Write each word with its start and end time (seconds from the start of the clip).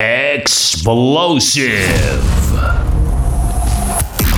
Explosive. 0.00 1.66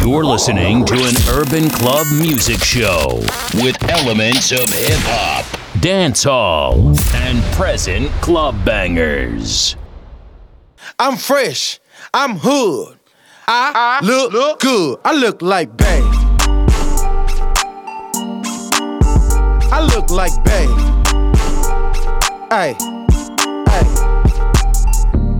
You're 0.00 0.24
listening 0.24 0.86
to 0.86 0.94
an 0.94 1.14
urban 1.28 1.68
club 1.68 2.06
music 2.18 2.64
show 2.64 3.20
with 3.62 3.76
elements 3.90 4.52
of 4.52 4.66
hip 4.70 4.98
hop, 5.02 5.44
dance 5.82 6.24
hall, 6.24 6.96
and 7.16 7.44
present 7.52 8.10
club 8.22 8.64
bangers. 8.64 9.76
I'm 10.98 11.18
fresh. 11.18 11.78
I'm 12.14 12.36
hood. 12.38 12.98
I, 13.46 14.00
look, 14.02 14.32
look 14.32 14.60
good. 14.60 14.98
I 15.04 15.14
look 15.14 15.42
like 15.42 15.76
Bay. 15.76 16.00
I 19.70 19.86
look 19.94 20.08
like 20.08 20.42
Bay. 20.42 20.66
Hey, 22.48 22.72
hey. 22.78 22.99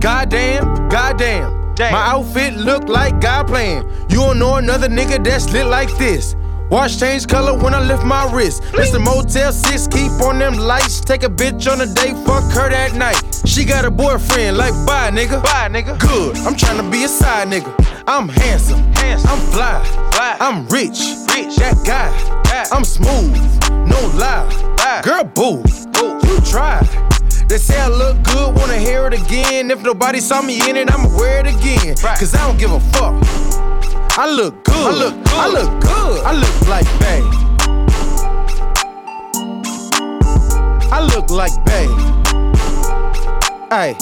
Goddamn, 0.01 0.89
goddamn. 0.89 1.75
Damn. 1.75 1.93
My 1.93 2.07
outfit 2.07 2.55
look 2.55 2.89
like 2.89 3.21
God 3.21 3.45
playing. 3.45 3.87
You 4.09 4.17
don't 4.17 4.39
know 4.39 4.55
another 4.55 4.89
nigga 4.89 5.23
that's 5.23 5.51
lit 5.53 5.67
like 5.67 5.95
this. 5.99 6.35
Watch 6.71 6.99
change 6.99 7.27
color 7.27 7.55
when 7.55 7.75
I 7.75 7.81
lift 7.81 8.03
my 8.03 8.31
wrist. 8.33 8.63
It's 8.73 8.91
the 8.91 8.97
Motel 8.99 9.51
6, 9.51 9.87
keep 9.89 10.11
on 10.23 10.39
them 10.39 10.55
lights. 10.55 11.01
Take 11.01 11.21
a 11.21 11.27
bitch 11.29 11.71
on 11.71 11.81
a 11.81 11.85
date, 11.85 12.15
fuck 12.25 12.51
her 12.53 12.69
that 12.71 12.95
night. 12.95 13.21
She 13.45 13.63
got 13.63 13.85
a 13.85 13.91
boyfriend, 13.91 14.57
like 14.57 14.73
bye 14.87 15.11
nigga. 15.11 15.43
Bye, 15.43 15.69
nigga. 15.69 15.99
Good, 15.99 16.35
I'm 16.37 16.55
tryna 16.55 16.91
be 16.91 17.03
a 17.03 17.07
side 17.07 17.49
nigga. 17.49 17.71
I'm 18.07 18.27
handsome, 18.27 18.81
Handsome. 18.93 19.29
I'm 19.29 19.39
fly, 19.51 19.83
Fly. 20.13 20.37
I'm 20.39 20.65
rich, 20.69 20.99
Rich. 21.35 21.57
that 21.57 21.77
guy. 21.85 22.09
Guy. 22.43 22.65
I'm 22.71 22.83
smooth, 22.85 23.37
no 23.69 23.99
lie. 24.17 24.49
Lie. 24.77 25.01
Girl, 25.03 25.25
boo, 25.25 25.61
Boo. 25.91 26.19
you 26.27 26.41
try. 26.41 26.81
They 27.51 27.57
say 27.57 27.77
I 27.77 27.89
look 27.89 28.23
good, 28.23 28.55
wanna 28.55 28.77
hear 28.77 29.07
it 29.07 29.13
again. 29.13 29.71
If 29.71 29.83
nobody 29.83 30.21
saw 30.21 30.41
me 30.41 30.69
in 30.69 30.77
it, 30.77 30.89
I'ma 30.89 31.09
wear 31.17 31.45
it 31.45 31.47
again. 31.47 31.97
Right. 32.01 32.17
Cause 32.17 32.33
I 32.33 32.47
don't 32.47 32.57
give 32.57 32.71
a 32.71 32.79
fuck. 32.79 33.13
I 34.17 34.31
look 34.31 34.63
good. 34.63 34.73
I 34.73 34.91
look 34.91 35.15
good. 35.25 35.33
I 35.33 35.47
look 35.49 35.81
good. 35.81 36.23
I 36.23 36.31
look 36.31 36.67
like 36.69 36.85
Bay. 37.01 37.21
I 40.93 41.01
look 41.13 41.29
like 41.29 41.51
Bay. 41.65 41.87
Hey. 43.69 43.97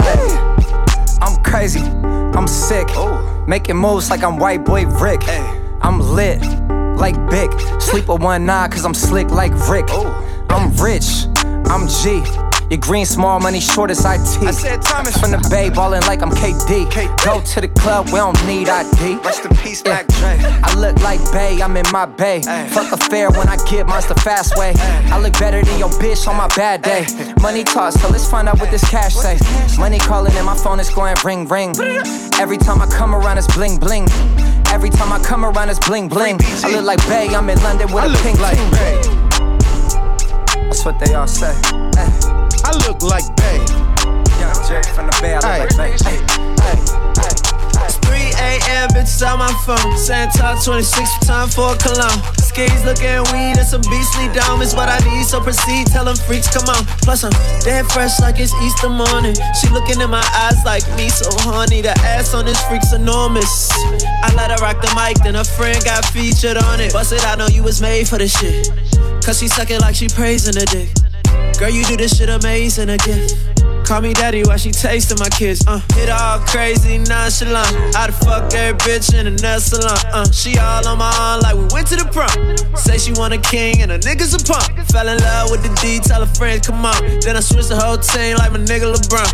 Hey. 0.00 1.18
I'm 1.20 1.42
crazy, 1.42 1.80
I'm 1.80 2.48
sick. 2.48 2.86
Oh. 2.92 3.44
Making 3.46 3.76
moves 3.76 4.08
like 4.08 4.22
I'm 4.24 4.38
white 4.38 4.64
boy 4.64 4.86
Rick. 4.86 5.20
I'm 5.82 6.00
lit 6.00 6.40
like 6.96 7.14
Bic. 7.28 7.50
Sleep 7.78 8.08
with 8.08 8.22
one 8.22 8.48
eye 8.48 8.68
cause 8.68 8.86
I'm 8.86 8.94
slick 8.94 9.28
like 9.30 9.52
Rick. 9.68 9.88
Oh. 9.90 10.08
I'm 10.48 10.74
rich, 10.76 11.26
I'm 11.66 11.88
G. 11.88 12.22
Your 12.70 12.80
green 12.80 13.06
small 13.06 13.40
money 13.40 13.60
short 13.60 13.90
as 13.90 14.04
IT. 14.04 14.42
Isaiah 14.42 14.78
Thomas. 14.78 15.16
From 15.16 15.30
the 15.30 15.46
bay 15.50 15.68
ballin' 15.70 16.02
like 16.06 16.22
I'm 16.22 16.30
KD. 16.30 16.90
Go 17.24 17.40
to 17.40 17.60
the 17.60 17.68
club, 17.68 18.06
we 18.06 18.18
don't 18.18 18.46
need 18.46 18.68
ID. 18.68 19.16
Rest 19.22 19.44
in 19.44 19.54
peace, 19.56 19.84
Mac 19.84 20.06
Dre. 20.08 20.38
I 20.40 20.74
look 20.76 20.98
like 21.02 21.20
Bay, 21.32 21.60
I'm 21.62 21.76
in 21.76 21.84
my 21.92 22.06
bay. 22.06 22.42
Fuck 22.70 22.92
a 22.92 22.96
fair 22.96 23.30
when 23.30 23.48
I 23.48 23.56
get 23.68 23.86
mines 23.86 24.06
the 24.06 24.14
fast 24.16 24.56
way. 24.56 24.72
I 24.76 25.20
look 25.20 25.34
better 25.38 25.62
than 25.62 25.78
your 25.78 25.90
bitch 25.90 26.26
on 26.26 26.36
my 26.36 26.48
bad 26.56 26.82
day. 26.82 27.06
Money 27.40 27.64
talk, 27.64 27.92
so 27.92 28.08
let's 28.08 28.28
find 28.28 28.48
out 28.48 28.58
what 28.58 28.70
this 28.70 28.88
cash 28.88 29.14
say. 29.14 29.38
Money 29.78 29.98
calling 29.98 30.32
and 30.34 30.46
my 30.46 30.56
phone 30.56 30.80
is 30.80 30.90
going 30.90 31.14
ring 31.24 31.46
ring. 31.46 31.74
Every 32.40 32.58
time 32.58 32.80
I 32.80 32.86
come 32.86 33.14
around, 33.14 33.38
it's 33.38 33.52
bling 33.54 33.78
bling. 33.78 34.08
Every 34.68 34.90
time 34.90 35.12
I 35.12 35.20
come 35.22 35.44
around, 35.44 35.68
it's 35.68 35.78
bling 35.86 36.08
bling. 36.08 36.38
I 36.64 36.70
look 36.72 36.84
like 36.84 37.06
Bay, 37.06 37.28
I'm 37.28 37.48
in 37.50 37.60
London 37.62 37.92
with 37.92 38.04
I 38.04 38.12
a 38.12 38.22
pink 38.22 38.40
like. 38.40 38.56
Bay. 38.72 39.24
That's 40.64 40.84
what 40.84 40.98
they 40.98 41.14
all 41.14 41.28
say. 41.28 41.54
Hey, 41.94 42.43
I 42.64 42.72
look 42.88 43.02
like 43.02 43.28
Bay. 43.36 43.60
young 44.40 44.56
Jerry 44.64 44.82
from 44.96 45.06
the 45.12 45.18
Bay, 45.20 45.36
I 45.36 45.60
look 45.60 45.76
like 45.76 45.76
Bay. 45.76 45.92
Hey, 46.00 46.18
hey. 46.64 47.04
It's 47.84 48.00
3 48.00 48.16
a.m. 48.40 48.88
bitches 48.96 49.20
on 49.20 49.38
my 49.38 49.52
phone. 49.68 49.98
Saying 49.98 50.30
top 50.32 50.64
26 50.64 51.28
time 51.28 51.48
for 51.48 51.74
a 51.74 51.76
cologne. 51.76 52.16
Skis 52.40 52.80
looking 52.88 53.20
weed 53.36 53.60
and 53.60 53.68
some 53.68 53.82
beastly 53.92 54.32
dome 54.32 54.62
is 54.62 54.74
what 54.74 54.88
I 54.88 54.96
need. 55.04 55.28
So 55.28 55.44
proceed, 55.44 55.88
tell 55.88 56.06
them 56.06 56.16
freaks, 56.16 56.48
come 56.48 56.64
on. 56.72 56.86
Plus, 57.04 57.24
I'm 57.24 57.36
dead 57.60 57.84
fresh 57.92 58.18
like 58.20 58.40
it's 58.40 58.54
Easter 58.64 58.88
morning. 58.88 59.36
She 59.60 59.68
looking 59.68 60.00
in 60.00 60.08
my 60.08 60.24
eyes 60.32 60.56
like 60.64 60.88
me, 60.96 61.10
so 61.10 61.28
horny. 61.44 61.82
The 61.82 61.92
ass 62.00 62.32
on 62.32 62.46
this 62.46 62.62
freak's 62.64 62.94
enormous. 62.94 63.68
I 64.24 64.32
let 64.36 64.50
her 64.50 64.64
rock 64.64 64.80
the 64.80 64.88
mic, 64.96 65.20
then 65.20 65.36
a 65.36 65.44
friend 65.44 65.84
got 65.84 66.04
featured 66.06 66.56
on 66.56 66.80
it. 66.80 66.94
Bust 66.94 67.12
it, 67.12 67.26
I 67.26 67.36
know 67.36 67.48
you 67.48 67.62
was 67.62 67.82
made 67.82 68.08
for 68.08 68.16
this 68.16 68.32
shit. 68.32 68.72
Cause 69.20 69.38
she 69.40 69.48
suck 69.48 69.70
it 69.70 69.80
like 69.80 69.94
she 69.94 70.08
praising 70.08 70.54
the 70.54 70.64
dick. 70.64 71.13
Girl, 71.58 71.70
you 71.70 71.84
do 71.84 71.96
this 71.96 72.16
shit 72.18 72.28
amazing, 72.28 72.90
a 72.90 72.96
gift. 72.98 73.64
Call 73.84 74.00
me 74.00 74.14
daddy 74.14 74.42
while 74.44 74.56
she 74.56 74.70
tasting 74.70 75.18
my 75.20 75.28
kids. 75.28 75.60
Uh, 75.66 75.78
hit 75.92 76.08
all 76.08 76.38
crazy, 76.40 76.96
nonchalant. 76.98 77.94
I'd 77.94 78.14
fuck 78.14 78.52
every 78.54 78.78
bitch 78.80 79.12
in 79.12 79.26
a 79.26 79.30
nail 79.30 79.60
salon. 79.60 79.98
Uh, 80.08 80.24
she 80.32 80.56
all 80.58 80.88
on 80.88 80.96
my 80.96 81.12
arm 81.20 81.42
like 81.42 81.54
we 81.54 81.68
went 81.68 81.88
to 81.88 81.96
the 81.96 82.08
prom. 82.08 82.32
Say 82.76 82.96
she 82.96 83.12
want 83.12 83.34
a 83.34 83.38
king 83.38 83.82
and 83.82 83.92
a 83.92 83.98
nigga's 83.98 84.32
a 84.32 84.40
punk. 84.40 84.72
Fell 84.88 85.06
in 85.06 85.20
love 85.20 85.50
with 85.50 85.62
the 85.62 85.68
D, 85.84 86.00
tell 86.00 86.24
her 86.24 86.34
friends 86.34 86.66
come 86.66 86.84
on. 86.84 86.96
Then 87.20 87.36
I 87.36 87.40
switched 87.40 87.68
the 87.68 87.76
whole 87.76 87.98
team 87.98 88.38
like 88.38 88.52
my 88.52 88.58
nigga 88.58 88.88
LeBron. 88.88 89.28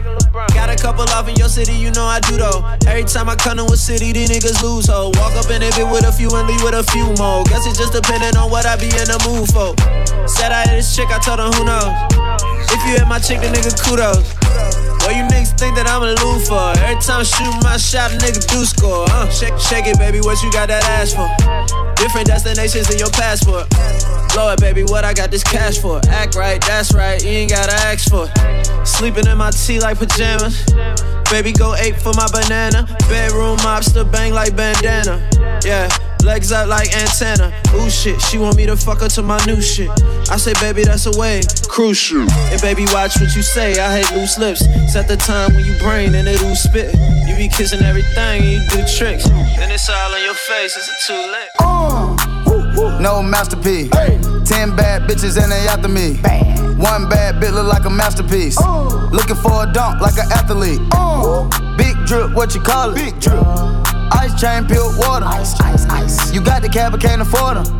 Got 0.52 0.68
a 0.68 0.76
couple 0.76 1.06
off 1.14 1.28
in 1.28 1.36
your 1.36 1.48
city, 1.48 1.72
you 1.72 1.90
know 1.92 2.04
I 2.04 2.18
do 2.18 2.36
though. 2.36 2.66
Every 2.90 3.04
time 3.04 3.28
I 3.28 3.36
come 3.36 3.58
to 3.58 3.64
a 3.70 3.76
city, 3.76 4.10
these 4.10 4.30
niggas 4.30 4.62
lose 4.66 4.90
ho. 4.90 5.14
Walk 5.14 5.38
up 5.38 5.46
in 5.50 5.62
it 5.62 5.78
with 5.78 6.02
a 6.02 6.12
few 6.12 6.28
and 6.34 6.48
leave 6.50 6.62
with 6.62 6.74
a 6.74 6.82
few 6.90 7.06
more. 7.22 7.46
Guess 7.46 7.70
it's 7.70 7.78
just 7.78 7.94
depending 7.94 8.34
on 8.34 8.50
what 8.50 8.66
I 8.66 8.74
be 8.74 8.90
in 8.90 9.06
the 9.06 9.18
mood 9.30 9.46
for. 9.54 9.78
Said 10.26 10.50
I 10.50 10.66
hit 10.66 10.82
this 10.82 10.90
chick, 10.96 11.06
I 11.06 11.22
told 11.22 11.38
her 11.38 11.50
who 11.54 11.62
knows. 11.62 11.94
If 12.70 12.80
you 12.86 12.98
hit 12.98 13.06
my 13.06 13.18
chick, 13.18 13.40
the 13.40 13.48
nigga 13.48 13.72
kudos. 13.82 14.24
What 15.02 15.16
you 15.16 15.24
niggas 15.24 15.58
think 15.58 15.76
that 15.76 15.88
I'm 15.88 16.02
a 16.02 16.12
lose 16.22 16.48
for? 16.48 16.72
Every 16.84 17.00
time 17.00 17.20
I 17.20 17.24
shoot 17.24 17.54
my 17.64 17.76
shot, 17.76 18.10
nigga 18.20 18.40
do 18.46 18.64
score. 18.64 19.06
Uh, 19.10 19.28
shake, 19.30 19.86
it, 19.86 19.98
baby, 19.98 20.20
what 20.20 20.42
you 20.42 20.52
got 20.52 20.68
that 20.68 20.84
ass 20.84 21.12
for? 21.12 21.26
Different 21.96 22.26
destinations 22.26 22.90
in 22.90 22.98
your 22.98 23.10
passport. 23.10 23.68
Blow 24.32 24.52
it, 24.52 24.60
baby, 24.60 24.84
what 24.84 25.04
I 25.04 25.12
got 25.12 25.30
this 25.30 25.42
cash 25.42 25.78
for? 25.78 26.00
Act 26.08 26.36
right, 26.36 26.60
that's 26.60 26.94
right, 26.94 27.22
you 27.22 27.30
ain't 27.30 27.50
gotta 27.50 27.72
ask 27.88 28.08
for. 28.08 28.28
Sleeping 28.84 29.26
in 29.26 29.38
my 29.38 29.50
tea 29.50 29.80
like 29.80 29.98
pajamas. 29.98 30.64
Baby, 31.30 31.52
go 31.52 31.74
ape 31.74 31.96
for 31.96 32.12
my 32.14 32.28
banana. 32.30 32.86
Bedroom 33.08 33.56
mobster 33.58 34.04
bang 34.10 34.32
like 34.32 34.54
bandana. 34.56 35.18
Yeah, 35.64 35.88
legs 36.24 36.52
up 36.52 36.68
like 36.68 36.94
antenna. 36.96 37.52
Ooh 37.74 37.90
shit, 37.90 38.20
she 38.20 38.38
want 38.38 38.56
me 38.56 38.66
to 38.66 38.76
fuck 38.76 39.00
her 39.00 39.08
to 39.08 39.22
my 39.22 39.38
new 39.46 39.60
shit. 39.60 39.90
I 40.30 40.36
say, 40.36 40.52
baby, 40.60 40.84
that's 40.84 41.06
a 41.06 41.18
way. 41.18 41.40
Crucial. 41.68 42.22
And 42.30 42.60
baby, 42.60 42.84
watch 42.92 43.20
what 43.20 43.34
you 43.34 43.42
say. 43.42 43.78
I 43.80 44.00
hate 44.00 44.16
loose 44.16 44.38
lips. 44.38 44.60
Set 44.92 45.08
the 45.08 45.16
time 45.16 45.54
when 45.54 45.64
you 45.64 45.76
brain 45.78 46.14
and 46.14 46.26
it 46.28 46.42
ooh 46.42 46.54
spit. 46.54 46.94
You 47.26 47.36
be 47.36 47.48
kissing 47.48 47.82
everything 47.82 48.42
and 48.42 48.52
you 48.52 48.60
do 48.70 48.84
tricks. 48.96 49.26
And 49.28 49.72
it's 49.72 49.88
all 49.88 50.14
on 50.14 50.22
your 50.22 50.34
face. 50.34 50.76
Is 50.76 50.88
it 50.88 50.96
too 51.06 51.32
late? 51.32 51.48
Uh. 51.58 52.16
No 53.00 53.22
masterpiece. 53.22 53.90
Ten 54.48 54.74
bad 54.76 55.02
bitches 55.02 55.40
and 55.40 55.50
they 55.52 55.66
after 55.68 55.88
me. 55.88 56.16
One 56.76 57.08
bad 57.08 57.36
bitch 57.36 57.52
look 57.52 57.66
like 57.66 57.84
a 57.84 57.90
masterpiece. 57.90 58.58
Uh. 58.60 59.08
Looking 59.12 59.36
for 59.36 59.64
a 59.64 59.72
dunk 59.72 60.00
like 60.00 60.18
an 60.18 60.30
athlete. 60.32 60.80
Uh. 60.92 61.48
Big 61.76 61.96
drip, 62.06 62.32
what 62.34 62.54
you 62.54 62.60
call 62.60 62.90
it? 62.90 62.96
Big 62.96 63.20
drip. 63.20 63.89
Ice 64.12 64.40
chain, 64.40 64.66
pure 64.66 64.96
water. 64.98 65.26
Ice, 65.26 65.58
ice, 65.60 65.86
ice. 65.86 66.32
You 66.32 66.40
got 66.40 66.62
the 66.62 66.68
cab, 66.68 66.92
but 66.92 67.00
can't 67.00 67.22
afford 67.22 67.56
them. 67.58 67.79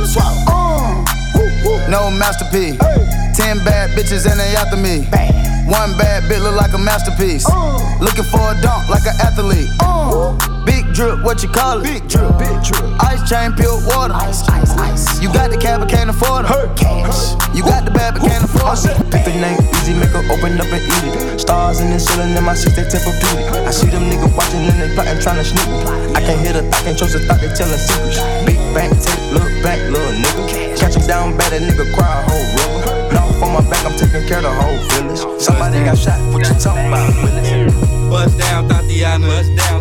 her. 0.15 1.89
No 1.89 2.09
masterpiece. 2.09 2.77
Ten 3.35 3.57
bad 3.63 3.89
bitches 3.91 4.29
and 4.29 4.39
they 4.39 4.55
after 4.55 4.77
me. 4.77 5.05
One 5.67 5.97
bad 5.97 6.23
bitch 6.23 6.41
look 6.41 6.55
like 6.55 6.73
a 6.73 6.77
masterpiece. 6.77 7.45
Looking 7.99 8.25
for 8.25 8.39
a 8.39 8.55
dunk 8.61 8.89
like 8.89 9.05
an 9.05 9.15
athlete. 9.21 9.69
Big 9.79 10.60
drip, 10.91 11.23
what 11.23 11.41
you 11.41 11.49
call 11.49 11.79
it? 11.79 11.83
Big 11.83 12.07
drip, 12.07 12.37
big 12.37 12.55
drip. 12.63 12.83
Ice 13.01 13.23
chain, 13.27 13.53
pure 13.53 13.79
water. 13.87 14.13
Ice, 14.13 14.47
ice, 14.49 14.71
ice. 14.77 15.21
You 15.21 15.31
got 15.31 15.51
the 15.51 15.57
cab, 15.57 15.79
but 15.79 15.89
can't 15.89 16.09
afford 16.09 16.45
it. 16.45 16.51
Cash. 16.75 17.35
You 17.55 17.63
got 17.63 17.85
the 17.85 17.91
bad, 17.91 18.15
but 18.15 18.23
can't 18.27 18.43
afford 18.43 18.77
it. 18.83 18.95
Pick 19.11 19.25
the 19.25 19.33
name 19.35 19.59
easy, 19.81 19.93
make 19.95 20.11
her 20.11 20.23
open 20.31 20.59
up 20.59 20.71
and 20.71 20.83
eat 20.83 21.05
it. 21.15 21.39
Stars 21.39 21.79
in 21.79 21.91
the 21.91 21.99
ceiling 21.99 22.35
in 22.35 22.43
my 22.43 22.53
seat, 22.53 22.75
they 22.75 22.87
tip 22.87 23.03
of 23.07 23.15
beauty. 23.19 23.43
I 23.63 23.71
see 23.71 23.87
them 23.87 24.03
niggas 24.11 24.35
watching 24.35 24.67
and 24.67 24.79
they 24.79 24.91
plotting, 24.93 25.19
trying 25.23 25.39
to 25.39 25.45
sneak 25.47 25.67
me. 25.67 25.79
I 26.13 26.21
can't 26.21 26.39
hear 26.39 26.53
the 26.53 26.63
thought, 26.69 26.83
can't 26.83 26.97
trust 26.97 27.13
the 27.13 27.21
thought, 27.25 27.39
they 27.39 27.51
telling 27.51 27.79
secrets. 27.79 28.19
Big 28.45 28.59
bank, 28.75 28.91
take, 28.99 29.21
look 29.31 29.51
back, 29.63 29.79
little 29.89 30.13
nigga. 30.13 30.77
Catch 30.77 30.95
him 30.95 31.05
down 31.07 31.37
bad, 31.37 31.51
that 31.55 31.61
nigga 31.63 31.87
cry 31.95 32.09
a 32.09 32.21
whole 32.27 32.47
river. 32.57 33.13
Knock 33.15 33.41
on 33.41 33.49
my 33.55 33.63
back, 33.69 33.83
I'm 33.85 33.95
taking 33.95 34.27
care 34.27 34.43
of 34.43 34.49
the 34.49 34.53
whole 34.53 34.79
village. 34.91 35.41
Somebody 35.41 35.83
got 35.83 35.97
shot, 35.97 36.19
what 36.31 36.43
you 36.43 36.55
talking 36.59 36.87
about, 36.89 37.11
Willis? 37.23 37.73
Boy, 38.11 38.27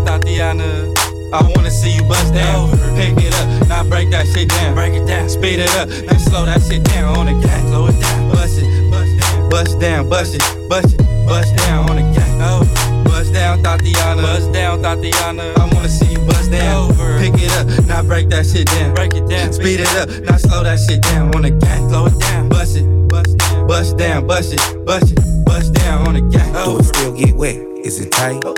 Tatiana. 0.06 0.99
I 1.32 1.42
wanna 1.54 1.70
see 1.70 1.94
you 1.94 2.02
bust 2.02 2.34
down. 2.34 2.70
Pick 2.96 3.14
it 3.22 3.32
up, 3.34 3.68
now 3.68 3.84
break 3.84 4.10
that 4.10 4.26
shit 4.26 4.48
down. 4.48 4.74
Break 4.74 4.94
it 4.94 5.06
down, 5.06 5.28
speed 5.28 5.60
it 5.60 5.70
up, 5.76 5.88
now 5.88 6.18
slow 6.18 6.44
that 6.44 6.60
shit 6.62 6.82
down 6.82 7.16
on 7.16 7.26
the 7.26 7.46
gang. 7.46 7.68
Slow 7.68 7.86
it 7.86 8.00
down, 8.00 8.30
bust 8.30 8.58
it, 8.58 8.90
bust 8.90 9.16
down, 9.20 9.48
bust 9.48 9.78
down, 9.78 10.08
bust 10.08 10.34
it, 10.34 10.68
bust 10.68 10.94
it, 10.94 11.26
bust 11.26 11.54
down 11.56 11.88
on 11.88 11.96
the 11.96 12.02
gang. 12.18 12.42
Oh, 12.42 12.66
bust 13.04 13.32
down, 13.32 13.62
Tatiana, 13.62 14.22
bust 14.22 14.52
down, 14.52 14.82
Tatiana. 14.82 15.54
I 15.56 15.70
wanna 15.72 15.88
see 15.88 16.12
you 16.12 16.18
bust 16.26 16.50
down. 16.50 16.90
Pick 17.20 17.34
it 17.40 17.52
up, 17.52 17.86
now 17.86 18.02
break 18.02 18.28
that 18.30 18.44
shit 18.44 18.66
down. 18.66 18.92
Break 18.94 19.14
it 19.14 19.28
down, 19.28 19.52
speed 19.52 19.78
it 19.80 19.94
up, 19.94 20.08
now 20.24 20.36
slow 20.36 20.64
that 20.64 20.80
shit 20.80 21.00
down 21.02 21.32
on 21.36 21.42
the 21.42 21.50
gang. 21.50 21.88
Slow 21.90 22.06
it 22.06 22.18
down, 22.18 22.48
bust 22.48 22.76
it, 22.76 23.08
bust 23.08 23.38
down, 23.38 23.66
bust 23.68 23.96
down, 23.96 24.26
bust 24.26 24.52
it, 24.52 24.84
bust 24.84 25.12
it, 25.12 25.44
bust 25.44 25.74
down 25.74 26.08
on 26.08 26.14
the 26.14 26.22
gang. 26.22 26.52
Do 26.64 26.78
it 26.80 26.84
still 26.86 27.12
get 27.14 27.36
wet? 27.36 27.54
Is 27.84 28.00
it 28.00 28.10
tight? 28.10 28.42
Oh, 28.44 28.56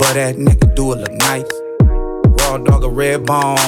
but 0.00 0.14
that 0.14 0.34
nigga 0.34 0.74
do 0.74 0.94
it 0.94 0.98
look 0.98 1.12
nice 1.12 1.61
raw 2.52 2.58
dog 2.58 2.84
a 2.84 2.88
red 2.88 3.24
bone 3.24 3.58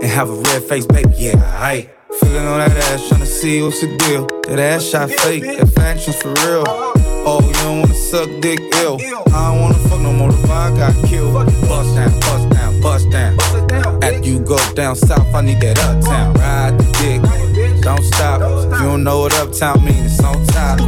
and 0.00 0.10
have 0.10 0.30
a 0.30 0.34
red 0.34 0.62
face, 0.62 0.86
baby. 0.86 1.12
Yeah, 1.16 1.38
I 1.60 1.88
feeling 2.20 2.46
on 2.46 2.58
that 2.58 2.76
ass, 2.76 3.08
trying 3.08 3.20
to 3.20 3.26
see 3.26 3.62
what's 3.62 3.80
the 3.80 3.96
deal. 3.98 4.26
That 4.48 4.58
ass 4.58 4.84
shot 4.84 5.10
fake, 5.10 5.42
that 5.42 5.68
faction's 5.70 6.16
for 6.22 6.28
real. 6.28 6.64
Oh, 7.24 7.40
you 7.44 7.52
don't 7.54 7.80
wanna 7.80 7.94
suck 7.94 8.28
dick 8.40 8.60
ill. 8.82 8.98
I 9.00 9.50
don't 9.50 9.60
wanna 9.62 9.88
fuck 9.88 10.00
no 10.00 10.12
more, 10.12 10.30
the 10.30 10.38
vibe 10.46 10.76
got 10.76 10.94
killed. 11.08 11.34
Bust 11.34 11.94
down, 11.96 12.12
bust 12.20 12.50
down, 12.50 12.80
bust 12.80 13.10
down. 13.10 14.04
After 14.04 14.28
you 14.28 14.38
go 14.40 14.58
down 14.74 14.94
south, 14.94 15.34
I 15.34 15.40
need 15.40 15.60
that 15.60 15.78
uptown. 15.80 16.34
Ride 16.34 16.78
the 16.78 16.86
dick, 17.00 17.82
don't 17.82 18.04
stop. 18.04 18.40
If 18.40 18.80
you 18.80 18.86
don't 18.86 19.02
know 19.02 19.20
what 19.20 19.34
uptown 19.34 19.84
means, 19.84 20.12
it's 20.12 20.22
on 20.22 20.46
top. 20.46 20.78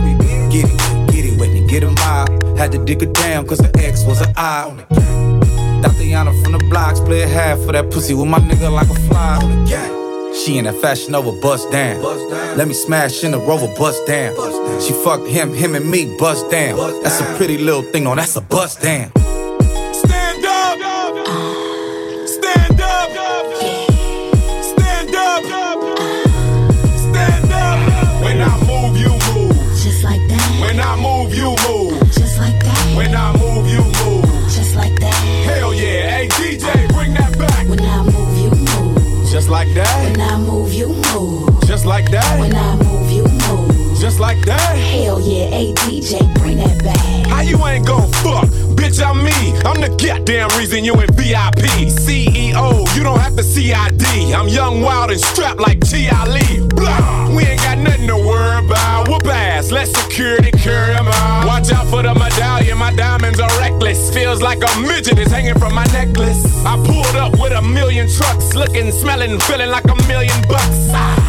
Get 0.53 0.67
it, 0.71 1.11
get 1.11 1.25
it, 1.25 1.41
when 1.41 1.57
you 1.57 1.67
get 1.67 1.83
a 1.83 1.91
mob. 1.91 2.29
Had 2.59 2.71
to 2.73 2.85
dig 2.85 3.03
it 3.03 3.13
down, 3.13 3.47
cause 3.47 3.59
the 3.59 3.73
X 3.83 4.05
was 4.05 4.21
an 4.21 4.33
eye. 4.37 5.24
Tatiana 6.05 6.35
from 6.43 6.53
the 6.53 6.59
blocks, 6.59 7.01
play 7.01 7.21
half 7.21 7.59
for 7.61 7.73
that 7.73 7.91
pussy 7.91 8.13
with 8.13 8.27
my 8.27 8.39
nigga 8.39 8.71
like 8.71 8.91
a 8.91 8.95
fly 9.09 9.39
on 9.43 9.49
the 9.49 9.71
gang. 9.71 10.35
She 10.35 10.59
in 10.59 10.65
that 10.67 10.75
fashion 10.75 11.15
over 11.15 11.33
bust 11.41 11.71
down. 11.71 12.03
Let 12.59 12.69
me 12.69 12.75
smash 12.75 13.25
in 13.25 13.31
the 13.31 13.39
rover, 13.39 13.69
bust 13.79 14.07
down. 14.07 14.35
She 14.83 14.93
fucked 14.93 15.27
him, 15.27 15.55
him 15.55 15.75
and 15.75 15.91
me, 15.91 16.15
bust 16.19 16.51
down. 16.51 16.77
That's 17.03 17.21
a 17.21 17.25
pretty 17.37 17.57
little 17.57 17.83
thing, 17.91 18.05
no, 18.05 18.15
that's 18.15 18.37
a 18.37 18.43
bust 18.43 18.83
down. 18.83 19.13
Like 39.55 39.73
When. 39.73 40.21
I 40.21 40.37
move, 40.37 40.73
you 40.75 40.89
move. 41.15 41.49
Just 41.65 41.87
like 41.87 42.11
that. 42.11 42.41
When. 42.41 42.57
I 42.57 42.75
move, 42.75 43.09
you 43.09 43.23
move. 43.23 43.97
Just 44.01 44.19
like 44.19 44.45
that. 44.47 44.75
Hell 44.75 45.21
yeah, 45.21 45.47
hey 45.47 45.73
DJ, 45.75 46.19
bring 46.35 46.57
that 46.57 46.83
back. 46.83 47.27
How 47.29 47.41
you 47.41 47.65
ain't 47.65 47.87
gon' 47.87 48.11
fuck? 48.25 48.51
Bitch, 48.95 49.05
I'm 49.05 49.25
me. 49.25 49.59
I'm 49.65 49.81
the 49.81 49.89
goddamn 49.89 50.49
reason 50.59 50.85
you 50.85 50.95
in 50.95 51.09
VIP. 51.15 51.91
CEO, 51.91 52.97
you 52.97 53.03
don't 53.03 53.19
have 53.19 53.37
to 53.37 53.43
CID. 53.43 54.35
I'm 54.35 54.49
young, 54.49 54.83
wild, 54.83 55.11
and 55.11 55.21
strapped 55.21 55.61
like 55.61 55.85
G. 55.85 56.09
Ali. 56.09 56.61
Blah. 56.69 57.31
We 57.35 57.45
ain't 57.45 57.61
got 57.63 57.79
nothing 57.79 58.07
to 58.09 58.17
worry 58.17 58.65
about. 58.65 59.09
Whoop 59.09 59.27
ass, 59.27 59.73
let 59.73 59.89
security 59.89 60.51
carry 60.53 60.95
'em 60.95 61.09
out. 61.09 61.47
Watch 61.47 61.73
out 61.73 61.87
for 61.89 62.03
the 62.03 62.15
medallion, 62.15 62.79
my 62.79 62.93
diamonds 62.95 63.41
are 63.41 63.51
reckless. 63.59 64.13
Feels 64.15 64.41
like 64.41 64.63
a 64.63 64.81
midget 64.81 65.19
is 65.19 65.31
hanging 65.31 65.59
from 65.59 65.75
my 65.75 65.87
necklace. 65.87 66.45
I 66.65 66.77
pulled 66.87 67.17
up 67.17 67.39
with 67.41 67.53
a 67.53 67.63
million 67.63 68.09
trucks, 68.09 68.55
looking, 68.55 68.93
smelling, 68.93 69.41
feeling 69.41 69.71
like 69.71 69.85
a 69.85 69.97
million 70.07 70.41
bucks. 70.49 70.79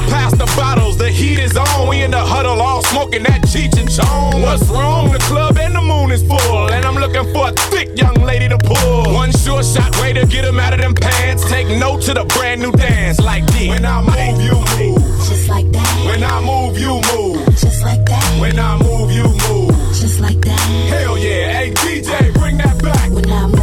Pass 0.09 0.31
the 0.31 0.45
bottles, 0.55 0.97
the 0.97 1.09
heat 1.09 1.39
is 1.39 1.57
on. 1.57 1.87
We 1.87 2.03
in 2.03 2.11
the 2.11 2.23
huddle, 2.33 2.61
all 2.61 2.83
smoking 2.83 3.23
that 3.23 3.41
Cheech 3.41 3.77
and 3.79 3.89
Chong. 3.89 4.41
What's 4.41 4.67
wrong? 4.69 5.11
The 5.11 5.19
club 5.19 5.57
and 5.57 5.75
the 5.75 5.81
moon 5.81 6.11
is 6.11 6.23
full, 6.23 6.71
and 6.71 6.85
I'm 6.85 6.95
looking 6.95 7.25
for 7.33 7.49
a 7.49 7.54
thick 7.71 7.97
young 7.97 8.15
lady 8.15 8.47
to 8.49 8.57
pull. 8.57 9.13
One 9.13 9.31
sure 9.31 9.63
shot 9.63 9.91
way 10.01 10.13
to 10.13 10.25
get 10.25 10.45
'em 10.45 10.59
out 10.59 10.73
of 10.73 10.79
them 10.79 10.93
pants. 10.93 11.43
Take 11.49 11.67
note 11.67 12.01
to 12.03 12.13
the 12.13 12.25
brand 12.25 12.61
new 12.61 12.71
dance 12.71 13.19
like 13.19 13.45
this. 13.47 13.67
When 13.69 13.85
I 13.85 14.01
move, 14.01 14.41
you 14.41 14.57
move. 14.77 15.03
Just 15.29 15.49
like 15.49 15.71
that. 15.71 16.05
When 16.05 16.23
I 16.23 16.39
move, 16.41 16.77
you 16.77 17.01
move. 17.13 17.45
Just 17.59 17.83
like 17.83 18.05
that. 18.05 18.39
When 18.39 18.59
I 18.59 18.77
move, 18.77 19.11
you 19.11 19.27
move. 19.47 19.75
Just 19.99 20.19
like 20.19 20.39
that. 20.41 20.59
Hell 20.89 21.17
yeah, 21.17 21.53
hey 21.53 21.71
DJ, 21.71 22.31
bring 22.39 22.57
that 22.57 22.81
back. 22.81 23.09
When 23.11 23.29
I 23.31 23.47
move. 23.47 23.54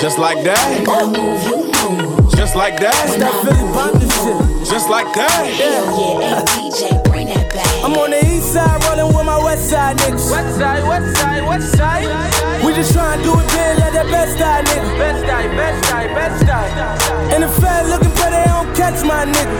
Just 0.00 0.18
like 0.18 0.42
that. 0.44 0.56
I 0.88 1.04
move, 1.04 1.44
you 1.44 1.68
move. 1.76 2.32
Just 2.34 2.56
like 2.56 2.80
When 2.80 2.88
that. 2.88 3.20
I 3.20 3.92
move, 3.92 4.00
you 4.00 4.08
move. 4.48 4.64
Just 4.66 4.88
like 4.88 5.12
that. 5.12 5.28
Hell 5.28 6.20
yeah, 6.20 6.40
hey 6.40 6.72
DJ, 6.72 7.04
bring 7.04 7.26
that 7.28 7.52
back. 7.52 7.68
I'm 7.84 7.92
on 7.92 8.08
the 8.08 8.24
east 8.24 8.54
side 8.54 8.80
rolling 8.88 9.12
with 9.14 9.26
my 9.26 9.36
west 9.44 9.68
side 9.68 9.98
niggas. 9.98 10.30
West 10.32 10.56
side, 10.56 10.88
west 10.88 11.20
side, 11.20 11.44
west 11.44 11.76
side. 11.76 12.64
We 12.64 12.72
just 12.72 12.96
tryna 12.96 13.22
do 13.22 13.36
it 13.36 13.44
big 13.52 13.76
like 13.76 13.92
that 13.92 14.08
best 14.08 14.38
side 14.38 14.64
nigga. 14.72 14.88
Best 14.96 15.20
side, 15.28 15.50
best 15.52 15.88
side, 15.90 16.08
best 16.16 16.46
side. 16.48 17.32
And 17.36 17.42
the 17.44 17.48
fat 17.60 17.84
looking 17.92 18.14
for 18.16 18.30
they 18.32 18.44
don't 18.48 18.72
catch 18.72 19.04
my 19.04 19.28
nigga. 19.28 19.56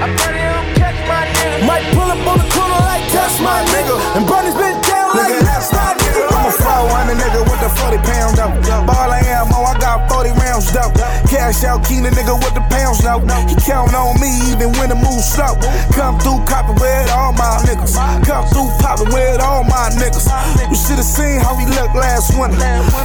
I 0.00 0.16
pray 0.16 0.32
they 0.32 0.57
don't 0.92 1.04
catch 1.04 1.08
my 1.08 1.24
nigga. 1.26 1.66
Might 1.66 1.84
pull 1.92 2.08
up 2.08 2.26
on 2.26 2.38
the 2.38 2.48
corner 2.52 2.80
like 2.86 3.04
catch 3.10 3.40
my 3.40 3.60
nigga. 3.72 3.96
And 4.16 4.24
this 4.24 4.54
bitch 4.56 4.78
down 4.88 5.16
like 5.16 5.40
left 5.44 5.66
side 5.68 5.96
nigga. 5.98 6.24
I'm 6.32 6.48
a 6.48 6.52
400 6.52 7.16
nigga 7.16 7.40
with 7.44 7.60
the 7.60 7.70
40 7.76 7.98
pound 8.08 8.38
up. 8.38 8.52
Ball 8.86 9.12
of 9.12 9.22
ammo, 9.22 9.58
I 9.64 9.74
got 9.78 10.08
40 10.10 10.30
rounds 10.40 10.70
though. 10.72 10.92
Cash 11.28 11.64
out, 11.64 11.84
keen 11.84 12.02
the 12.04 12.10
nigga 12.10 12.34
with 12.36 12.54
the 12.54 12.64
pounds 12.72 13.02
now. 13.04 13.20
He 13.46 13.56
count 13.60 13.94
on 13.94 14.20
me 14.20 14.30
even 14.52 14.72
when 14.78 14.88
the 14.88 14.96
move 14.96 15.20
slow. 15.20 15.56
Come 15.92 16.18
through 16.20 16.44
copping 16.48 16.78
with 16.80 17.08
all 17.12 17.32
my 17.32 17.60
niggas. 17.68 17.96
Come 18.24 18.46
through 18.48 18.70
popping 18.80 19.12
with 19.12 19.40
all 19.40 19.64
my 19.64 19.90
niggas. 19.96 20.28
You 20.70 20.76
should've 20.76 21.04
seen 21.04 21.40
how 21.40 21.56
we 21.56 21.66
looked 21.66 21.96
last 21.96 22.32
winter. 22.38 22.56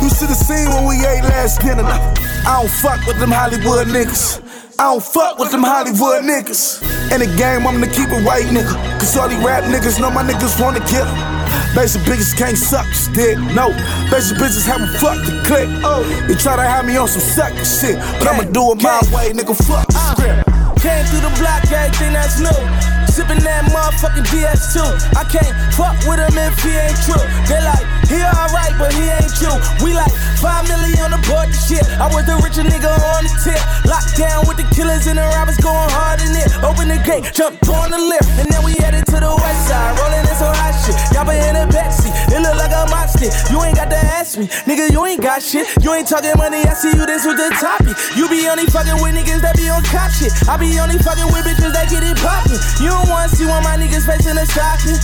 You 0.02 0.10
should've 0.10 0.40
seen 0.40 0.70
when 0.72 0.88
we 0.88 1.04
ate 1.04 1.24
last 1.24 1.62
dinner. 1.62 1.84
I 1.84 2.60
don't 2.60 2.72
fuck 2.72 3.06
with 3.08 3.20
them 3.20 3.32
Hollywood 3.32 3.88
niggas. 3.88 4.43
I 4.80 4.92
don't 4.92 5.04
fuck 5.04 5.38
with 5.38 5.52
them 5.52 5.62
Hollywood 5.62 6.26
niggas. 6.26 6.82
In 7.14 7.22
the 7.22 7.30
game, 7.38 7.68
I'm 7.68 7.80
the 7.80 7.86
keep 7.88 8.10
it 8.10 8.26
white 8.26 8.50
nigga. 8.50 8.74
Cause 9.00 9.16
all 9.16 9.30
these 9.30 9.38
rap 9.46 9.64
niggas 9.66 10.00
know 10.02 10.10
my 10.10 10.24
niggas 10.24 10.60
wanna 10.60 10.80
kill. 10.88 11.06
them. 11.06 11.76
Basic 11.76 12.02
bitches 12.02 12.36
can't 12.36 12.58
suck 12.58 12.88
dick, 13.14 13.38
no. 13.54 13.70
Basic 14.10 14.38
bitches 14.38 14.66
haven't 14.66 14.90
fucked 14.98 15.26
the 15.30 15.44
click. 15.46 15.70
Oh, 15.86 16.02
they 16.28 16.34
try 16.36 16.56
to 16.56 16.64
have 16.64 16.86
me 16.86 16.98
on 16.98 17.08
some 17.08 17.22
sucker 17.22 17.66
shit, 17.66 17.98
but 18.18 18.28
I'ma 18.28 18.50
do 18.50 18.74
it 18.74 18.82
my 18.82 18.98
way, 19.14 19.30
nigga. 19.30 19.54
Fuck 19.54 19.86
the 19.88 19.98
uh, 19.98 20.16
script. 20.16 20.82
Came 20.82 21.06
through 21.06 21.22
the 21.22 21.34
block, 21.38 21.70
everything 21.72 22.14
that's 22.14 22.40
new. 22.42 23.03
Sippin' 23.14 23.46
that 23.46 23.70
motherfucking 23.70 24.26
DS2. 24.34 24.82
I 25.14 25.22
can't 25.30 25.54
fuck 25.78 25.94
with 26.10 26.18
him 26.18 26.34
if 26.34 26.58
he 26.66 26.74
ain't 26.74 26.98
true. 27.06 27.22
They 27.46 27.62
like, 27.62 27.86
he 28.10 28.18
alright, 28.26 28.74
but 28.82 28.90
he 28.90 29.06
ain't 29.06 29.30
you. 29.38 29.54
We 29.86 29.94
like, 29.94 30.10
five 30.42 30.66
million 30.66 30.98
on 31.06 31.14
the 31.14 31.22
board, 31.30 31.54
the 31.54 31.60
shit. 31.62 31.86
I 32.02 32.10
was 32.10 32.26
the 32.26 32.42
richer 32.42 32.66
nigga 32.66 32.90
on 32.90 33.22
the 33.22 33.34
tip. 33.46 33.62
Locked 33.86 34.18
down 34.18 34.50
with 34.50 34.58
the 34.58 34.66
killers 34.74 35.06
and 35.06 35.22
the 35.22 35.30
robbers 35.38 35.62
going 35.62 35.94
hard 35.94 36.26
in 36.26 36.34
it. 36.34 36.50
Open 36.66 36.90
the 36.90 36.98
gate, 37.06 37.30
jumped 37.38 37.62
on 37.70 37.94
the 37.94 38.02
lift, 38.02 38.26
and 38.42 38.50
then 38.50 38.66
we 38.66 38.74
headed 38.82 39.06
to 39.14 39.22
the 39.22 39.30
west 39.30 39.62
side. 39.70 39.94
Rolling 39.94 40.26
in 40.26 40.34
some 40.34 40.50
hot 40.50 40.74
shit. 40.82 40.98
Y'all 41.14 41.22
been 41.22 41.38
in 41.38 41.54
a 41.54 41.70
backseat. 41.70 42.18
It 42.34 42.42
look 42.42 42.58
like 42.58 42.74
a 42.74 42.84
stick. 43.14 43.32
You 43.52 43.62
ain't 43.64 43.78
got 43.78 43.90
to 43.90 43.98
ask 43.98 44.38
me. 44.38 44.48
Nigga, 44.68 44.92
you 44.92 45.06
ain't 45.06 45.22
got 45.22 45.42
shit. 45.42 45.68
You 45.84 45.94
ain't 45.94 46.08
talking 46.08 46.34
money, 46.38 46.66
I 46.66 46.74
see 46.74 46.90
you, 46.90 47.06
this 47.06 47.26
with 47.26 47.38
the 47.38 47.50
topic. 47.62 47.96
You 48.18 48.28
be 48.28 48.48
only 48.50 48.66
fucking 48.68 48.98
with 49.02 49.14
niggas 49.14 49.42
that 49.46 49.56
be 49.56 49.70
on 49.70 49.84
cop 49.86 50.12
shit. 50.12 50.34
I 50.50 50.58
be 50.58 50.74
only 50.82 50.98
fucking 50.98 51.30
with 51.32 51.46
bitches 51.46 51.74
that 51.74 51.88
get 51.90 52.04
it 52.04 52.18
poppin'. 52.18 52.58
You 52.82 52.94
don't 53.04 53.12
wanna 53.12 53.30
see 53.30 53.46
one 53.46 53.60
of 53.60 53.64
my 53.64 53.76
niggas 53.76 54.06
facing 54.08 54.38
a 54.38 54.46
stocking. 54.48 54.96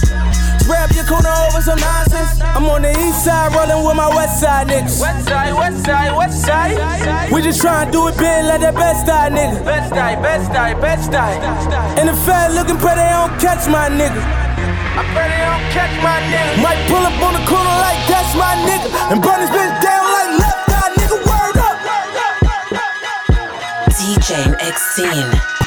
Grab 0.65 0.91
your 0.91 1.03
corner 1.05 1.33
over 1.49 1.61
some 1.61 1.79
nonsense. 1.79 2.39
I'm 2.41 2.65
on 2.65 2.81
the 2.83 2.91
east 2.91 3.25
side 3.25 3.51
rolling 3.51 3.83
with 3.83 3.95
my 3.95 4.07
west 4.07 4.39
side 4.39 4.67
niggas. 4.67 5.01
West 5.01 5.27
side, 5.27 5.53
west 5.53 5.83
side, 5.83 6.15
west 6.15 6.41
side. 6.45 7.31
We 7.31 7.41
just 7.41 7.61
tryna 7.61 7.91
do 7.91 8.07
it 8.07 8.17
big 8.17 8.45
like 8.45 8.61
that 8.61 8.75
best 8.75 9.05
side 9.05 9.33
nigga. 9.33 9.65
Best 9.65 9.89
side, 9.89 10.21
best 10.21 10.47
side, 10.51 10.79
best 10.79 11.11
side. 11.11 11.41
And 11.99 12.07
the 12.07 12.15
fat 12.23 12.53
looking 12.53 12.77
pretty, 12.77 13.01
they 13.01 13.11
don't 13.11 13.35
catch 13.39 13.67
my 13.67 13.89
nigga. 13.89 14.21
I 14.95 15.03
pray 15.11 15.27
they 15.27 15.43
don't 15.43 15.67
catch 15.75 15.95
my 15.99 16.17
nigga. 16.31 16.61
Might 16.63 16.79
pull 16.87 17.03
up 17.03 17.17
on 17.19 17.33
the 17.35 17.43
corner 17.49 17.75
like 17.83 17.99
that's 18.07 18.31
my 18.35 18.55
nigga. 18.63 18.87
And 19.11 19.19
burn 19.19 19.39
this 19.43 19.51
bitch 19.51 19.75
down 19.83 20.05
like 20.07 20.31
left 20.39 20.71
eye 20.71 20.91
nigga. 20.95 21.17
Word 21.27 21.57
up. 21.67 21.77
DJ 23.97 24.55
X10. 24.55 25.58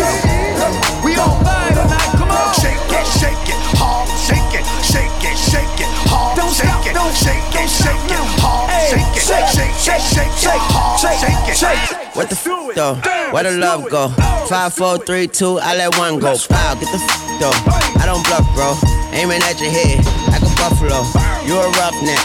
we 1.05 1.17
on 1.17 1.35
fire 1.45 1.75
tonight. 1.75 2.13
Come 2.17 2.31
on. 2.31 2.55
Shake 2.55 2.79
it, 2.89 3.07
shake 3.19 3.49
it, 3.51 3.61
hard, 3.77 4.09
shake 4.25 4.55
it, 4.57 4.65
shake 4.87 5.25
it, 5.25 5.37
shake 5.37 5.81
it, 5.81 5.91
hard, 6.09 6.37
Don't 6.37 6.53
shake 6.53 6.69
stop, 6.71 6.87
it, 6.87 6.95
don't 6.95 7.15
shake 7.15 7.55
it, 7.61 7.69
shake 7.69 8.11
it, 8.11 8.25
hard, 8.41 8.71
shake 8.89 9.17
it, 9.17 9.23
shake, 9.23 9.49
shake 9.51 9.75
shake, 9.85 10.01
shake 10.01 10.33
shake, 10.39 10.65
hard, 10.73 11.01
shake, 11.01 11.49
it. 11.49 11.57
shake. 11.57 12.17
What 12.17 12.31
the? 12.31 12.37
though? 12.75 12.95
Where 13.33 13.45
the 13.45 13.53
love 13.53 13.89
go? 13.91 14.09
Five, 14.49 14.75
four, 14.75 14.99
three, 14.99 15.27
two, 15.27 15.59
I 15.59 15.77
let 15.77 15.97
one 15.99 16.19
go. 16.19 16.37
Wow, 16.51 16.75
get 16.75 16.91
the 16.91 17.01
f 17.01 17.41
though. 17.41 17.55
I 18.01 18.07
don't 18.07 18.23
bluff, 18.27 18.47
bro. 18.55 18.75
Aiming 19.13 19.43
at 19.43 19.61
your 19.61 19.71
head 19.71 20.05
like 20.29 20.43
a 20.43 20.53
buffalo. 20.59 21.03
You 21.47 21.59
a 21.59 21.69
roughneck, 21.79 22.25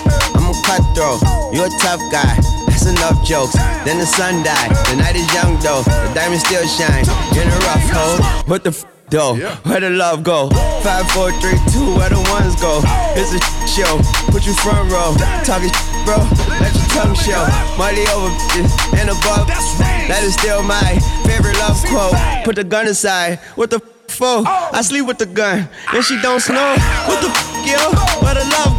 I'm 0.49 0.55
a 0.55 0.61
cutthroat. 0.65 1.21
You 1.53 1.61
a 1.61 1.69
tough 1.77 2.01
guy. 2.11 2.33
That's 2.65 2.87
enough 2.87 3.23
jokes. 3.23 3.53
Then 3.85 3.99
the 3.99 4.05
sun 4.05 4.41
died. 4.41 4.71
The 4.89 4.95
night 4.97 5.15
is 5.15 5.29
young 5.31 5.59
though. 5.61 5.83
The 5.85 6.11
diamond 6.15 6.41
still 6.41 6.65
shine. 6.65 7.05
In 7.37 7.45
a 7.45 7.57
rough 7.69 7.85
hole. 7.93 8.17
What 8.49 8.63
the 8.63 8.71
f 8.71 8.83
though? 9.09 9.35
Where 9.69 9.79
the 9.79 9.91
love 9.91 10.23
go? 10.23 10.49
Five, 10.81 11.05
four, 11.11 11.29
three, 11.37 11.53
two, 11.69 11.93
where 12.01 12.09
the 12.09 12.17
ones 12.33 12.57
go? 12.57 12.81
It's 13.13 13.29
a 13.29 13.39
show. 13.69 14.01
Put 14.33 14.47
you 14.47 14.53
front 14.65 14.89
row. 14.89 15.13
Talking 15.45 15.69
bro. 16.01 16.17
Let 16.57 16.73
your 16.73 16.89
tongue 16.97 17.13
show. 17.13 17.45
Money 17.77 18.09
over 18.09 18.33
and 18.97 19.13
above. 19.13 19.45
That 20.09 20.21
is 20.25 20.33
still 20.33 20.63
my 20.63 20.97
favorite 21.29 21.61
love 21.61 21.77
quote. 21.85 22.17
Put 22.43 22.55
the 22.55 22.63
gun 22.63 22.87
aside. 22.87 23.37
What 23.53 23.69
the 23.69 23.77
f- 23.85 24.17
for? 24.17 24.41
I 24.47 24.81
sleep 24.81 25.05
with 25.05 25.19
the 25.19 25.27
gun. 25.27 25.69
And 25.93 26.03
she 26.03 26.19
don't 26.23 26.39
snow. 26.41 26.73
What 27.05 27.21
the 27.21 27.29
f- 27.29 27.69
yo? 27.69 27.77
Where 28.25 28.33
the 28.33 28.45
love 28.57 28.78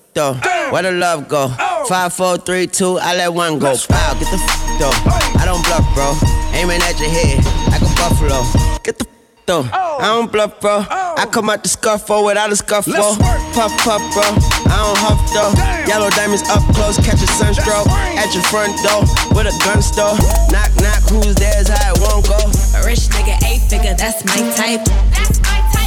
though? 0.13 0.33
Where 0.71 0.83
the 0.83 0.91
love 0.91 1.27
go? 1.27 1.53
Oh. 1.59 1.85
Five, 1.87 2.13
four, 2.13 2.37
three, 2.37 2.67
two, 2.67 2.97
I 2.99 3.15
let 3.15 3.33
one 3.33 3.59
go. 3.59 3.75
Wow, 3.89 4.13
get 4.19 4.29
the 4.31 4.39
f 4.39 4.79
though. 4.79 4.91
I 5.39 5.43
don't 5.45 5.63
bluff, 5.65 5.85
bro. 5.93 6.15
Aiming 6.53 6.81
at 6.81 6.99
your 6.99 7.09
head 7.09 7.43
like 7.71 7.81
a 7.81 7.91
buffalo. 7.95 8.43
Get 8.83 8.99
the 8.99 9.05
f 9.05 9.11
though. 9.45 9.65
Oh. 9.73 9.97
I 9.99 10.05
don't 10.07 10.31
bluff, 10.31 10.59
bro. 10.61 10.85
I 10.89 11.25
oh. 11.27 11.29
come 11.29 11.49
out 11.49 11.63
the 11.63 11.69
scuffle 11.69 12.25
without 12.25 12.51
a 12.51 12.55
scuffle. 12.55 12.93
Puff, 12.93 13.71
puff, 13.83 14.01
bro. 14.13 14.23
I 14.71 14.77
don't 14.79 14.97
huff, 14.97 15.19
though. 15.35 15.51
Yellow 15.87 16.09
diamonds 16.11 16.43
up 16.49 16.63
close, 16.73 16.97
catch 16.97 17.21
a 17.21 17.27
sunstroke. 17.27 17.87
At 18.17 18.33
your 18.33 18.43
front 18.43 18.73
door 18.81 19.01
with 19.35 19.51
a 19.51 19.55
gun 19.65 19.81
store. 19.81 20.15
Knock, 20.49 20.71
knock, 20.79 21.03
who's 21.09 21.35
there's 21.35 21.67
how 21.67 21.93
it 21.93 21.99
won't 21.99 22.25
go. 22.27 22.39
A 22.79 22.85
rich 22.85 23.11
nigga, 23.11 23.35
eight 23.45 23.61
figure, 23.69 23.93
that's 23.93 24.23
my 24.25 24.39
type. 24.55 24.85
That's 25.11 25.39
my 25.43 25.59
type, 25.75 25.80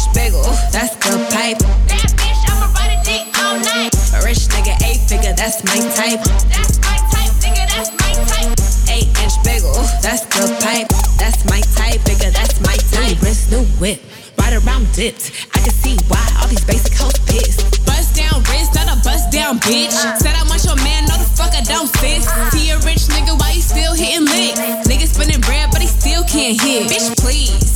Inch 0.00 0.14
bagel, 0.16 0.40
that's 0.72 0.96
the 0.96 1.12
pipe. 1.28 1.60
That 1.92 2.08
bitch, 2.16 2.40
I'ma 2.48 2.72
ride 2.72 2.96
a 2.96 3.04
dick 3.04 3.28
all 3.36 3.60
night. 3.60 3.92
A 4.16 4.24
rich 4.24 4.48
nigga, 4.48 4.72
eight 4.88 5.04
figure, 5.04 5.36
that's 5.36 5.60
my 5.60 5.76
type. 5.92 6.24
That's 6.48 6.80
my 6.80 6.96
type, 7.12 7.28
nigga, 7.44 7.68
that's 7.68 7.92
my 8.00 8.12
type. 8.24 8.48
Eight 8.88 9.12
inch 9.20 9.36
bagel, 9.44 9.76
that's 10.00 10.24
the 10.32 10.48
pipe. 10.64 10.88
That's 11.20 11.44
my 11.52 11.60
type, 11.76 12.00
nigga, 12.08 12.32
that's 12.32 12.56
my 12.64 12.80
type. 12.88 13.20
New 13.20 13.28
wrist, 13.28 13.52
new 13.52 13.64
whip, 13.76 14.00
right 14.40 14.56
around 14.56 14.88
dipped. 14.96 15.36
I 15.52 15.60
can 15.60 15.74
see 15.84 16.00
why 16.08 16.24
all 16.40 16.48
these 16.48 16.64
basic 16.64 16.96
hoes 16.96 17.20
pissed. 17.28 17.84
Bust 17.84 18.16
down 18.16 18.40
wrist, 18.48 18.72
not 18.72 18.88
a 18.88 18.96
bust 19.04 19.28
down 19.28 19.60
bitch. 19.60 19.92
Uh-huh. 19.92 20.16
Said 20.16 20.32
I 20.32 20.48
want 20.48 20.64
your 20.64 20.80
man, 20.80 21.12
no 21.12 21.20
the 21.20 21.28
fuck 21.36 21.52
I 21.52 21.60
don't 21.60 21.92
sis. 22.00 22.24
Uh-huh. 22.24 22.48
See 22.56 22.72
a 22.72 22.80
rich 22.88 23.04
nigga, 23.12 23.36
why 23.36 23.52
he 23.52 23.60
still 23.60 23.92
hitting 23.92 24.24
lick? 24.24 24.56
Nigga 24.88 25.04
spinning 25.04 25.44
bread, 25.44 25.68
but 25.68 25.84
he 25.84 25.88
still 25.92 26.24
can't 26.24 26.56
hit. 26.56 26.88
Bitch, 26.88 27.12
please. 27.20 27.68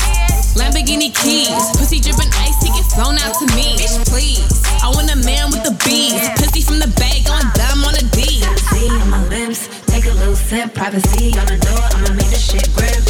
Lamborghini 0.54 1.10
keys, 1.10 1.50
pussy 1.74 1.98
dripping 1.98 2.30
ice, 2.38 2.62
he 2.62 2.70
get 2.70 2.86
flown 2.94 3.18
out 3.18 3.34
to 3.38 3.46
me. 3.58 3.74
Bitch, 3.74 4.06
please. 4.06 4.46
I 4.82 4.88
want 4.94 5.10
a 5.10 5.16
man 5.26 5.50
with 5.50 5.64
the 5.66 5.74
bees, 5.82 6.22
pussy 6.38 6.62
from 6.62 6.78
the 6.78 6.88
bag 6.94 7.26
on 7.26 7.42
dumb 7.58 7.82
on 7.82 7.94
a 7.98 8.04
D. 8.14 8.42
See 8.70 8.88
on 8.88 9.10
my 9.10 9.22
lips, 9.28 9.66
take 9.86 10.06
a 10.06 10.14
little 10.14 10.36
sip. 10.36 10.74
Privacy 10.74 11.34
on 11.38 11.46
the 11.46 11.58
door, 11.58 11.82
I'ma 11.98 12.14
make 12.14 12.30
this 12.30 12.44
shit 12.44 12.70
grip. 12.78 13.02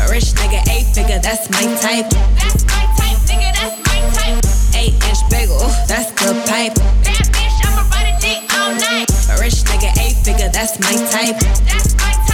A 0.00 0.08
rich 0.08 0.32
nigga, 0.40 0.64
eight 0.72 0.88
figure, 0.96 1.20
that's 1.20 1.50
my 1.52 1.64
type. 1.84 2.08
That's 2.40 2.64
my 2.64 2.84
type, 2.96 3.20
nigga, 3.28 3.50
that's 3.52 3.76
my 3.84 4.00
type. 4.16 4.40
Eight 4.76 4.96
inch 5.04 5.20
bagel, 5.28 5.60
that's 5.84 6.10
the 6.16 6.32
pipe. 6.48 6.80
That 7.04 7.28
bitch, 7.28 7.60
I'ma 7.60 7.84
ride 7.92 8.08
a 8.08 8.16
dick 8.24 8.40
all 8.56 8.72
night. 8.72 9.08
A 9.28 9.36
rich 9.36 9.60
nigga, 9.68 9.92
eight 10.00 10.16
figure, 10.24 10.48
that's 10.48 10.80
my 10.80 10.96
type. 11.12 11.36
That's 11.68 11.92
my 12.00 12.08
type, 12.08 12.25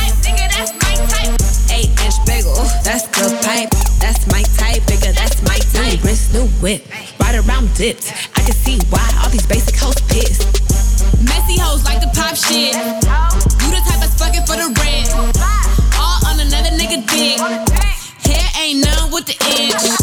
Eight 2.12 2.26
bagel, 2.26 2.54
that's 2.84 3.06
the 3.08 3.24
pipe. 3.44 3.70
That's 4.00 4.26
my 4.26 4.42
type, 4.58 4.82
nigga, 4.82 5.14
that's 5.14 5.40
my 5.42 5.56
type. 5.72 6.00
New 6.02 6.08
wrist, 6.08 6.34
new 6.34 6.46
whip, 6.60 6.84
right 7.20 7.36
around 7.36 7.72
dipped. 7.74 8.12
I 8.36 8.42
can 8.42 8.52
see 8.52 8.78
why 8.90 9.06
all 9.22 9.30
these 9.30 9.46
basic 9.46 9.76
hoes 9.76 10.00
pissed. 10.08 10.44
Messy 11.24 11.58
hoes 11.58 11.84
like 11.84 12.00
to 12.00 12.08
pop 12.08 12.36
shit. 12.36 12.74
You 12.74 13.68
the 13.70 13.80
type 13.88 14.00
that's 14.00 14.18
fucking 14.18 14.44
for 14.44 14.56
the 14.56 14.68
rent. 14.82 15.08
All 15.96 16.20
on 16.26 16.40
another 16.40 16.70
nigga 16.76 17.00
dick. 17.08 17.38
Hair 18.26 18.48
ain't 18.60 18.84
none 18.84 19.10
with 19.10 19.26
the 19.26 19.36
inch. 19.56 20.01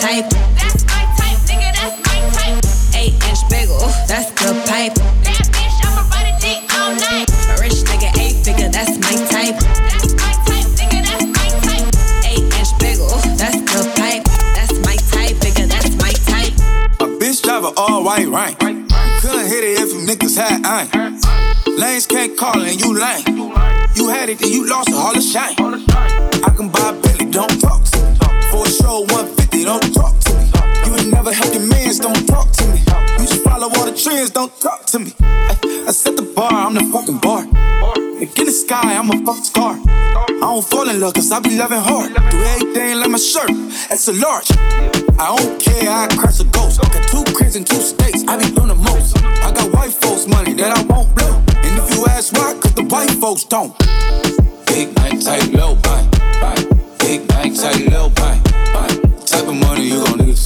Type. 0.00 0.28
That's 0.58 0.82
my 0.84 1.04
type, 1.14 1.38
nigga, 1.46 1.70
that's 1.78 1.96
my 2.02 2.18
type. 2.34 2.58
Eight 2.94 3.14
inch 3.28 3.42
bagel, 3.50 3.78
that's 4.10 4.30
the 4.34 4.54
pipe. 4.66 4.94
That 5.22 5.46
bitch, 5.54 5.78
I'ma 5.86 6.02
ride 6.10 6.28
a 6.30 6.40
dick 6.42 6.66
all 6.74 6.94
night. 6.96 7.28
A 7.50 7.62
rich 7.62 7.86
nigga, 7.86 8.10
eight 8.18 8.42
figure, 8.44 8.68
that's 8.68 8.98
my 8.98 9.14
type. 9.30 9.56
That's 9.90 10.12
my 10.18 10.32
type, 10.46 10.68
nigga, 10.78 11.00
that's 11.06 11.26
my 11.26 11.48
type. 11.62 11.86
Eight 12.26 12.46
inch 12.58 12.72
bagel, 12.82 13.08
that's 13.38 13.60
the 13.62 13.80
pipe. 13.94 14.24
That's 14.56 14.76
my 14.82 14.96
type, 15.14 15.36
nigga, 15.44 15.68
that's 15.68 15.94
my 16.02 16.12
type. 16.26 16.54
A 17.00 17.06
bitch 17.18 17.42
drive 17.42 17.64
a 17.64 17.72
all 17.76 18.02
white 18.02 18.26
rank. 18.28 18.58
Couldn't 18.58 19.46
hit 19.46 19.64
it 19.64 19.80
if 19.80 19.92
you 19.94 20.00
niggas 20.06 20.36
had 20.36 20.66
aim. 20.66 21.20
Lanes 21.78 22.06
can't 22.06 22.36
call 22.36 22.60
and 22.60 22.80
you 22.80 22.98
lame. 22.98 23.24
You 23.94 24.08
had 24.08 24.28
it, 24.28 24.38
then 24.38 24.50
you 24.50 24.68
lost 24.68 24.88
it, 24.88 24.94
all 24.94 25.14
the 25.14 25.20
shine. 25.20 25.54
I 26.44 26.50
can 26.56 26.70
buy 26.70 27.05
trends, 34.16 34.30
don't 34.30 34.60
talk 34.60 34.86
to 34.86 34.98
me. 34.98 35.12
I, 35.20 35.84
I 35.88 35.92
set 35.92 36.16
the 36.16 36.22
bar, 36.22 36.52
I'm 36.52 36.74
the 36.74 36.84
fucking 36.92 37.18
bar. 37.18 37.44
Like 38.18 38.38
in 38.38 38.46
the 38.46 38.52
sky, 38.52 38.96
I'm 38.96 39.10
a 39.10 39.18
fucking 39.26 39.44
star. 39.44 39.76
I 39.76 40.38
don't 40.40 40.64
fall 40.64 40.88
in 40.88 41.00
love, 41.00 41.14
cause 41.14 41.30
I 41.30 41.40
be 41.40 41.56
loving 41.58 41.80
hard. 41.80 42.14
Do 42.30 42.38
everything 42.54 43.00
like 43.00 43.10
my 43.10 43.18
shirt, 43.18 43.50
that's 43.88 44.08
a 44.08 44.12
large. 44.12 44.50
I 45.18 45.36
don't 45.36 45.60
care, 45.60 45.90
I 45.90 46.08
crash 46.16 46.40
a 46.40 46.44
ghost. 46.44 46.80
Got 46.80 47.08
two 47.08 47.24
cribs 47.34 47.56
in 47.56 47.64
two 47.64 47.80
states, 47.80 48.24
I 48.26 48.36
be 48.38 48.48
doing 48.54 48.68
the 48.68 48.74
most. 48.74 49.18
I 49.18 49.52
got 49.52 49.72
white 49.72 49.92
folks' 49.92 50.26
money 50.26 50.54
that 50.54 50.72
I 50.72 50.82
won't 50.84 51.14
blow. 51.14 51.36
And 51.64 51.72
if 51.80 51.94
you 51.94 52.06
ask 52.06 52.32
why, 52.32 52.54
cause 52.60 52.74
the 52.74 52.84
white 52.84 53.10
folks 53.10 53.44
don't. 53.44 53.76
Big 54.66 54.94
night, 54.96 55.20
tight, 55.20 55.52
low, 55.52 55.74
buy. 55.76 56.00
Big 57.00 57.28
night, 57.28 57.54
tight, 57.54 57.90
low, 57.92 58.08
buy. 58.10 58.40
Type 59.26 59.48
of 59.48 59.56
money 59.56 59.88
you 59.88 60.04
gon' 60.04 60.18
need 60.18 60.38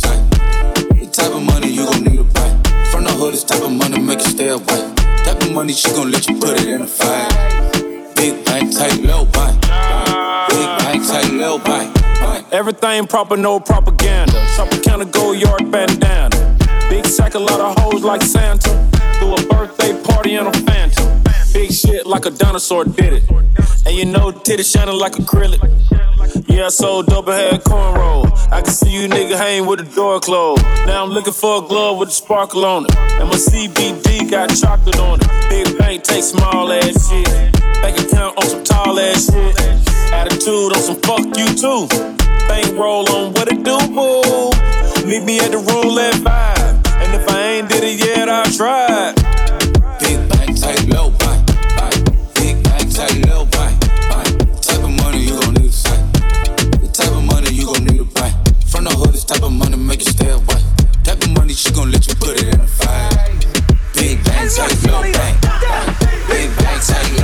type 3.50 3.64
of 3.64 3.72
money 3.72 3.98
make 3.98 4.20
you 4.20 4.30
stay 4.30 4.48
away. 4.48 4.94
Type 5.24 5.42
of 5.42 5.52
money 5.52 5.72
she 5.72 5.90
gon' 5.90 6.10
let 6.12 6.28
you 6.28 6.38
put 6.38 6.60
it 6.60 6.68
in 6.68 6.82
a 6.82 6.86
fight. 6.86 7.72
Big 8.14 8.46
night, 8.46 8.72
tight, 8.72 9.02
low, 9.02 9.24
buy. 9.24 9.50
Big 10.50 10.68
night, 10.84 11.02
tight, 11.08 11.32
low, 11.32 11.58
buy. 11.58 11.90
Everything 12.52 13.06
proper, 13.08 13.36
no 13.36 13.58
propaganda. 13.58 14.38
A 14.58 14.80
counter, 14.82 15.04
go 15.06 15.32
yard 15.32 15.70
bandana. 15.70 16.36
Big 16.88 17.06
sack, 17.06 17.34
a 17.34 17.38
lot 17.38 17.60
of 17.60 17.76
hoes 17.78 18.04
like 18.04 18.22
Santa. 18.22 18.70
Do 19.18 19.34
a 19.34 19.42
birthday 19.48 20.00
party 20.04 20.34
in 20.36 20.46
a 20.46 20.52
phantom. 20.52 21.19
Big 21.60 21.72
shit 21.72 22.06
like 22.06 22.24
a 22.24 22.30
dinosaur 22.30 22.86
did 22.86 23.12
it. 23.12 23.30
And 23.84 23.94
you 23.94 24.06
know, 24.06 24.30
titty 24.32 24.62
shining 24.62 24.94
like 24.94 25.12
acrylic. 25.12 25.60
Yeah, 26.48 26.64
I 26.64 26.68
sold 26.70 27.04
double 27.08 27.32
head 27.32 27.60
cornrow. 27.64 28.24
I 28.50 28.62
can 28.62 28.72
see 28.72 28.88
you 28.88 29.06
nigga 29.06 29.36
hang 29.36 29.66
with 29.66 29.80
the 29.80 29.94
door 29.94 30.20
closed. 30.20 30.62
Now 30.86 31.04
I'm 31.04 31.10
looking 31.10 31.34
for 31.34 31.62
a 31.62 31.68
glove 31.68 31.98
with 31.98 32.08
a 32.08 32.12
sparkle 32.12 32.64
on 32.64 32.86
it. 32.86 32.96
And 32.96 33.28
my 33.28 33.36
CBD 33.36 34.30
got 34.30 34.48
chocolate 34.56 34.98
on 35.00 35.20
it. 35.20 35.28
Big 35.50 35.76
bank 35.76 36.02
take 36.02 36.24
small 36.24 36.72
ass 36.72 37.10
shit. 37.10 37.26
Bank 37.82 38.00
account 38.00 38.38
on 38.38 38.48
some 38.48 38.64
tall 38.64 38.98
ass 38.98 39.26
shit. 39.26 39.60
Attitude 40.14 40.72
on 40.72 40.80
some 40.80 40.96
fuck 41.02 41.26
you 41.36 41.44
too. 41.60 41.86
Bank 42.48 42.72
roll 42.78 43.06
on 43.12 43.34
what 43.34 43.52
it 43.52 43.62
do, 43.62 43.76
boo. 43.92 44.48
Meet 45.06 45.24
me 45.24 45.40
at 45.40 45.50
the 45.50 45.58
roulette 45.58 46.14
vibe. 46.24 46.88
And 47.04 47.20
if 47.20 47.28
I 47.28 47.42
ain't 47.52 47.68
did 47.68 47.84
it 47.84 48.00
yet, 48.00 48.30
I 48.30 48.44
tried. 48.50 49.14
Big 50.00 50.26
bank, 50.30 50.58
tight, 50.58 50.88
low, 50.88 51.10
type 59.30 59.44
of 59.44 59.52
money 59.52 59.76
make 59.76 60.00
you 60.00 60.10
stay 60.10 60.28
away. 60.28 60.60
Type 61.04 61.22
of 61.22 61.30
money 61.36 61.52
she 61.52 61.70
gon' 61.70 61.92
let 61.92 62.04
you 62.04 62.14
put 62.16 62.36
it 62.42 62.52
in 62.52 62.60
the 62.60 62.66
fire. 62.66 63.10
Big 63.94 64.24
bang, 64.24 64.48
take 64.48 64.82
no 64.82 65.02
bang. 65.02 65.34
Big 66.26 66.50
bang, 66.56 66.80
take 66.80 67.19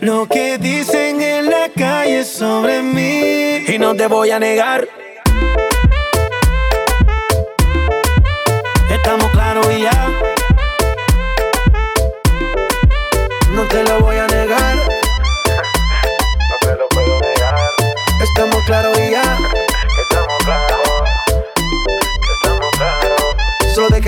lo 0.00 0.26
que 0.26 0.58
dicen 0.58 1.20
en 1.20 1.50
la 1.50 1.68
calle 1.76 2.24
sobre 2.24 2.82
mí. 2.82 3.64
Y 3.66 3.78
no 3.78 3.94
te 3.94 4.06
voy 4.06 4.30
a 4.30 4.38
negar. 4.38 4.86
Estamos 8.90 9.30
claros 9.32 9.66
y 9.76 9.82
ya. 9.82 10.08
No 13.54 13.62
te 13.64 13.84
lo 13.84 14.00
voy 14.00 14.16
a 14.16 14.26
negar. 14.26 14.27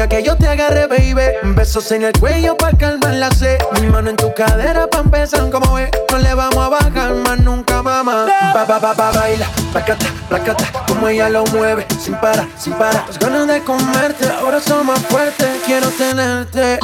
que 0.09 0.23
yo 0.23 0.37
te 0.37 0.49
agarre, 0.49 0.87
baby. 0.87 1.55
Besos 1.55 1.91
en 1.93 2.05
el 2.05 2.13
cuello 2.19 2.57
para 2.57 2.77
calmar 2.77 3.15
la 3.15 3.31
sed. 3.31 3.59
Mi 3.81 3.87
mano 3.89 4.11
en 4.11 4.17
tu 4.17 4.33
cadera 4.35 4.87
pa' 4.87 5.01
empezar, 5.01 5.51
como 5.51 5.75
ves. 5.75 5.91
No 6.11 6.19
le 6.19 6.35
vamos 6.35 6.57
a 6.57 6.69
bajar 6.69 7.15
más 7.15 7.39
nunca, 7.41 7.83
mamá. 7.83 8.27
Pa, 8.53 8.67
pa, 8.67 8.81
pa, 8.81 8.95
pa, 8.95 9.11
baila, 9.13 9.47
placata, 9.73 10.07
placata. 10.29 10.65
Como 10.87 11.09
ella 11.09 11.29
lo 11.29 11.45
mueve, 11.47 11.87
sin 11.99 12.15
para, 12.17 12.47
sin 12.59 12.73
para. 12.75 13.05
Las 13.07 13.19
ganas 13.19 13.47
de 13.49 13.63
comerte, 13.63 14.27
ahora 14.41 14.61
son 14.61 14.87
más 14.87 15.01
fuertes. 15.01 15.49
Quiero 15.67 15.89
tenerte. 15.91 16.79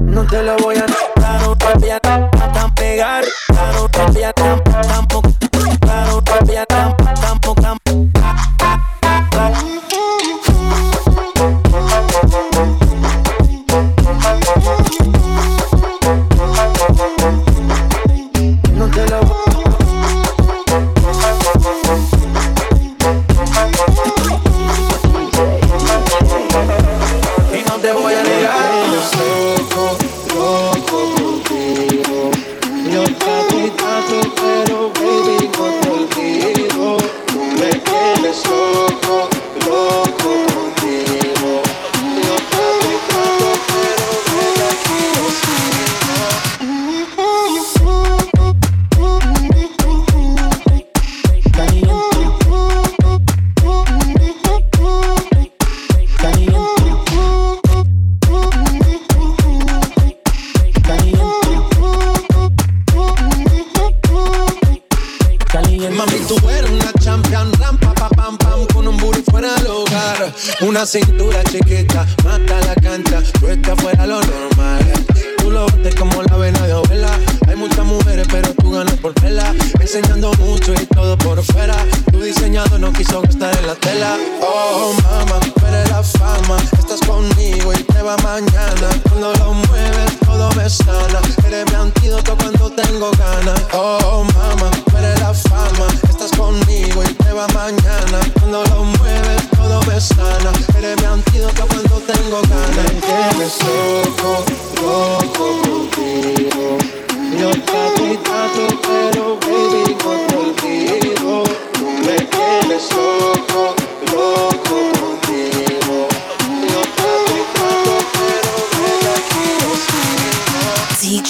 No 0.00 0.26
te 0.26 0.42
lo 0.42 0.56
voy 0.58 0.76
a 0.76 1.99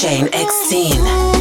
Jane 0.00 0.30
X 0.32 0.54
Scene. 0.70 1.39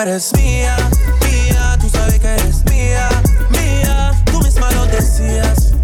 Eres 0.00 0.32
mía, 0.34 0.74
mía, 1.20 1.76
tú 1.78 1.90
sabes 1.90 2.18
que 2.18 2.26
eres 2.26 2.64
mía, 2.64 3.06
mía. 3.50 4.12
Tú 4.32 4.40
misma 4.40 4.70
lo 4.70 4.86
decías 4.86 5.74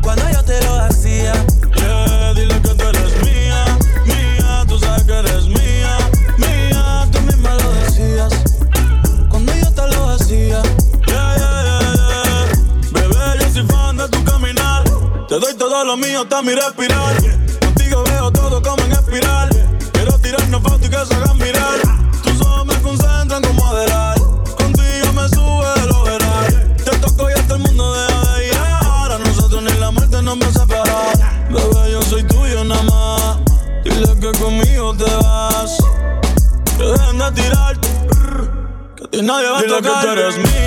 cuando 0.00 0.30
yo 0.30 0.44
te 0.44 0.64
lo 0.64 0.76
hacía. 0.76 1.32
Yeah, 1.74 2.34
dile 2.34 2.62
que 2.62 2.68
tú 2.68 2.84
eres 2.86 3.20
mía, 3.24 3.64
mía, 4.04 4.64
tú 4.68 4.78
sabes 4.78 5.02
que 5.02 5.12
eres 5.12 5.46
mía, 5.46 5.98
mía. 6.38 7.08
Tú 7.10 7.20
misma 7.22 7.54
lo 7.54 7.72
decías 7.72 8.32
cuando 9.28 9.52
yo 9.52 9.72
te 9.72 9.88
lo 9.88 10.08
hacía. 10.10 10.62
Yeah, 11.08 11.36
yeah, 11.36 11.62
yeah, 11.64 11.94
yeah. 11.94 12.90
Bebé, 12.92 13.40
yo 13.40 13.52
soy 13.52 13.66
fan 13.66 13.96
de 13.96 14.08
tu 14.08 14.22
caminar. 14.22 14.84
Te 15.28 15.40
doy 15.40 15.54
todo 15.54 15.84
lo 15.84 15.96
mío 15.96 16.22
hasta 16.22 16.42
mi 16.42 16.54
respirar. 16.54 17.37
que 39.82 39.88
tú 39.88 40.08
eres 40.10 40.38
mía. 40.38 40.57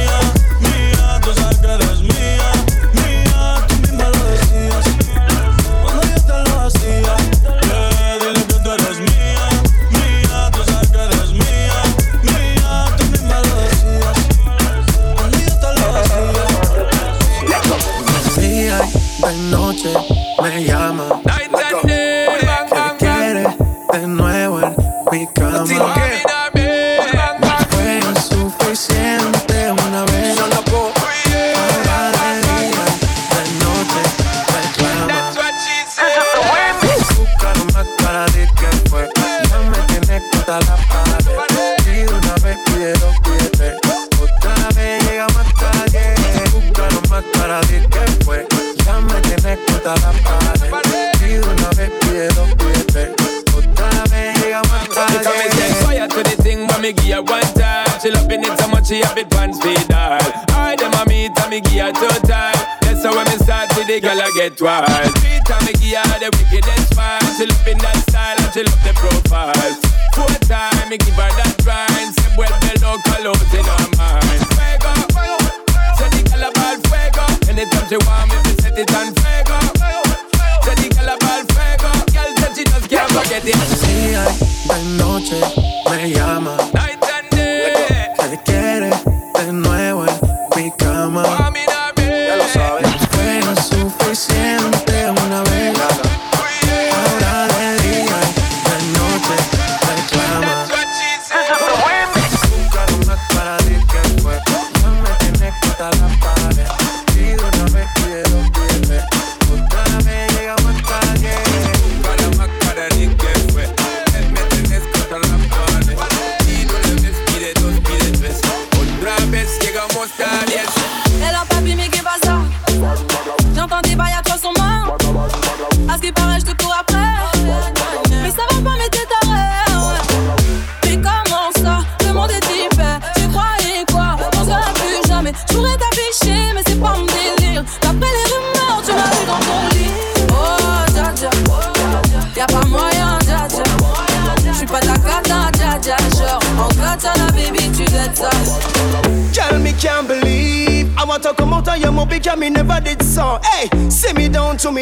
make 70.92 71.08
buy 71.16 71.30
that 71.38 71.51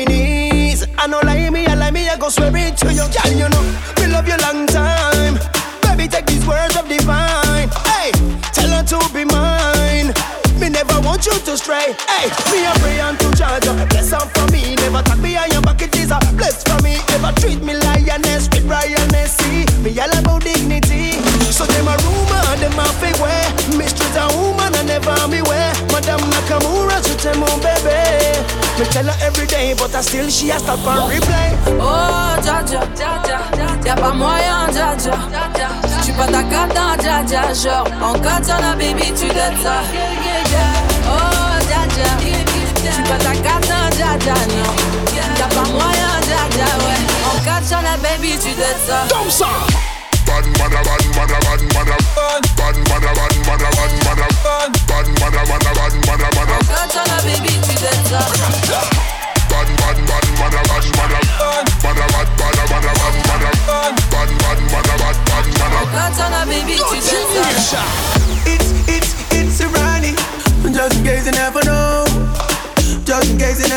ladies. 0.09 0.85
I 0.97 1.07
know 1.07 1.19
lie 1.23 1.49
me, 1.49 1.65
I 1.65 1.75
lie 1.75 1.91
me, 1.91 2.09
I 2.09 2.17
go 2.17 2.29
swear 2.29 2.51
it 2.55 2.77
to 2.77 2.91
you, 2.93 3.05
girl. 3.13 3.31
You 3.31 3.49
know 3.49 3.63
we 3.97 4.07
love 4.07 4.27
you 4.27 4.37
long 4.41 4.65
time. 4.67 5.35
Baby, 5.83 6.07
take 6.07 6.25
these 6.25 6.45
words 6.45 6.75
of 6.75 6.87
divine. 6.87 7.69
Hey, 7.85 8.11
tell 8.53 8.69
her 8.69 8.83
to 8.83 8.99
be 9.13 9.23
mine. 9.25 10.13
Me 10.59 10.67
never 10.69 10.99
want 11.01 11.25
you 11.25 11.33
to 11.33 11.57
stray. 11.57 11.95
Hey, 12.09 12.27
me 12.51 12.65
a 12.65 12.73
pray 12.81 12.99
unto 12.99 13.29
to 13.31 13.37
charge. 13.37 13.63
Bless 13.89 14.11
her 14.11 14.25
for 14.33 14.45
me. 14.51 14.75
Never 14.75 15.01
talk 15.03 15.21
behind 15.21 15.53
your 15.53 15.61
back. 15.61 15.81
It 15.81 15.95
is 15.95 16.11
a 16.11 16.19
bless 16.35 16.63
for 16.63 16.81
me. 16.83 16.97
Never 17.09 17.31
treat 17.39 17.61
me 17.61 17.73
lioness 17.75 18.49
with 18.51 18.65
lioness. 18.65 19.37
Me 19.83 19.97
all 19.99 20.11
about 20.17 20.43
dignity. 20.43 21.15
So 21.51 21.65
them 21.65 21.87
a 21.87 21.95
rumor, 22.03 22.45
them 22.59 22.79
a 22.79 22.85
fake 22.99 23.19
way. 23.23 23.43
Mistress 23.77 24.15
a 24.17 24.27
woman, 24.35 24.75
I 24.75 24.83
never 24.83 25.27
me 25.27 25.41
way. 25.41 25.71
Madam 25.91 26.19
Nakamura, 26.31 26.99
so 27.03 27.15
tell 27.17 27.35
me, 27.39 27.47
oh, 27.47 27.59
baby. 27.63 27.98
Me 28.79 28.85
tell 28.85 29.03
her 29.03 29.17
every 29.27 29.45
day, 29.45 29.75
but 29.77 29.93
I 29.93 29.99
still 29.99 30.29
she 30.29 30.51
a 30.51 30.57
stop 30.57 30.79
and 30.87 31.11
replay. 31.11 31.51
Oh, 31.83 32.39
Djadja, 32.39 32.79
Djadja, 32.95 33.39
y'a 33.83 33.95
pas 33.95 34.13
moyen, 34.13 34.71
Djadja. 34.71 35.11
Tu 36.05 36.13
pas 36.13 36.27
ta 36.27 36.43
cata, 36.43 36.95
Djadja, 36.97 37.53
genre 37.53 37.85
en 38.01 38.17
katana, 38.19 38.75
baby, 38.77 39.11
tu 39.11 39.27
dettes 39.27 39.59
ça. 39.61 39.83
Oh, 41.11 41.59
Djadja, 41.67 42.09
tu 42.95 43.01
pas 43.03 43.17
ta 43.17 43.33
cata, 43.43 43.89
Djadja, 43.97 44.33
non. 44.47 44.71
Y'a 45.13 45.47
pas 45.47 45.69
moyen, 45.69 46.13
Djadja, 46.23 46.69
ouais. 46.85 47.01
En 47.35 47.39
katana, 47.43 47.97
baby, 47.97 48.37
tu 48.39 48.55
dettes 48.55 48.87
ça. 48.87 49.03
Comme 49.13 49.29
ça 49.29 49.47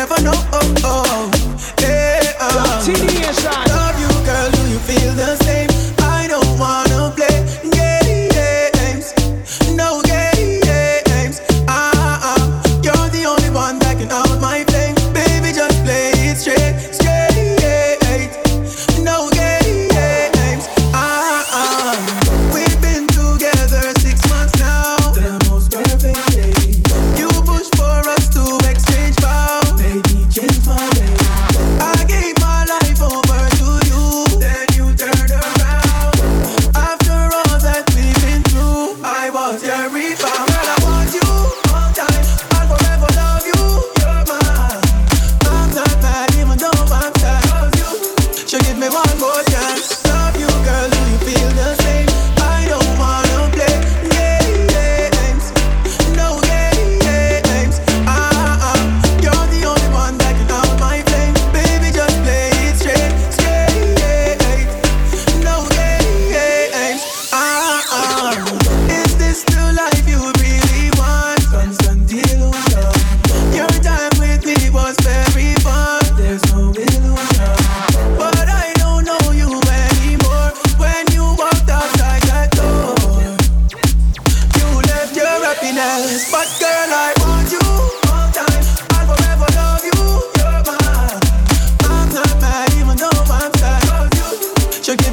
never 0.05 0.21
know. 0.21 0.33
Oh, 0.51 0.73
oh. 0.83 1.31
Hey, 1.79 2.33
oh. 2.39 2.83
Teenage 2.85 3.72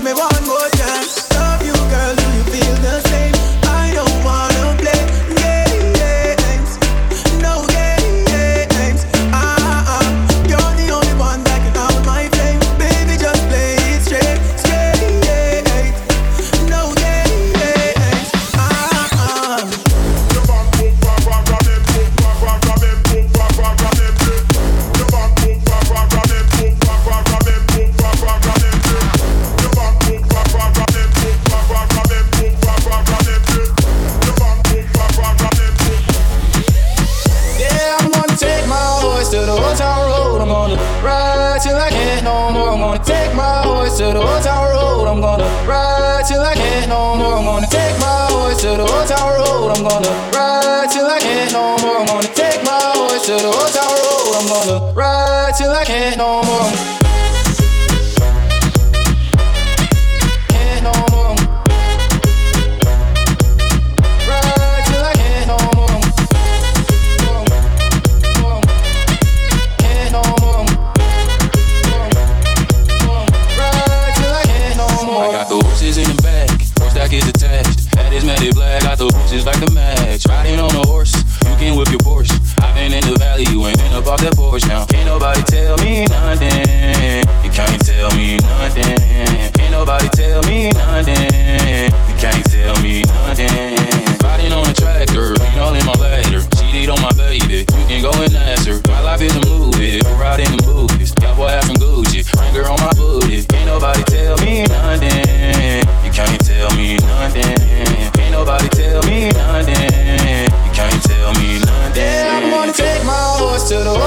me 0.05 0.15
one 0.15 0.47
more 0.47 0.70
porch 84.41 84.65
now. 84.67 84.87
Can't 84.87 85.07
nobody 85.07 85.43
tell 85.45 85.77
me 85.85 86.07
nothing. 86.09 87.29
You 87.45 87.51
can't 87.53 87.81
tell 87.85 88.11
me 88.17 88.39
nothing. 88.41 88.97
Can't 89.53 89.73
nobody 89.73 90.09
tell 90.17 90.43
me 90.49 90.71
nothing. 90.73 91.93
You 92.09 92.17
can't 92.17 92.45
tell 92.49 92.77
me 92.81 93.03
nothing. 93.03 93.77
Riding 94.25 94.53
on 94.53 94.65
a 94.65 94.73
tractor, 94.73 95.37
lean 95.37 95.59
all 95.61 95.75
in 95.75 95.85
my 95.85 95.97
ladder. 96.01 96.41
Cheated 96.57 96.89
on 96.89 97.01
my 97.03 97.13
baby, 97.13 97.69
you 97.69 97.85
can 97.91 98.01
go 98.01 98.13
and 98.17 98.35
ask 98.35 98.67
her. 98.67 98.81
My 98.89 99.01
life 99.01 99.21
is 99.21 99.37
a 99.37 99.43
movie, 99.47 100.01
go 100.01 100.13
ride 100.17 100.41
in 100.41 100.57
the 100.57 100.63
movies. 100.65 101.13
Y'all 101.21 101.37
boy 101.37 101.49
have 101.49 101.65
some 101.65 101.77
Gucci, 101.77 102.25
finger 102.25 102.65
on 102.69 102.81
my 102.81 102.93
booty. 102.97 103.45
Can't 103.45 103.67
nobody 103.67 104.03
tell 104.05 104.37
me 104.39 104.65
nothing. 104.65 105.85
You 106.05 106.11
can't 106.13 106.41
tell 106.45 106.71
me 106.77 106.97
nothing 106.97 107.57
Can't 108.13 108.33
nobody 108.33 108.69
tell 108.71 109.03
me 109.05 109.31
nothing. 109.31 110.49
You 110.65 110.73
can't 110.73 111.03
tell 111.05 111.33
me 111.35 111.59
nothing. 111.59 111.80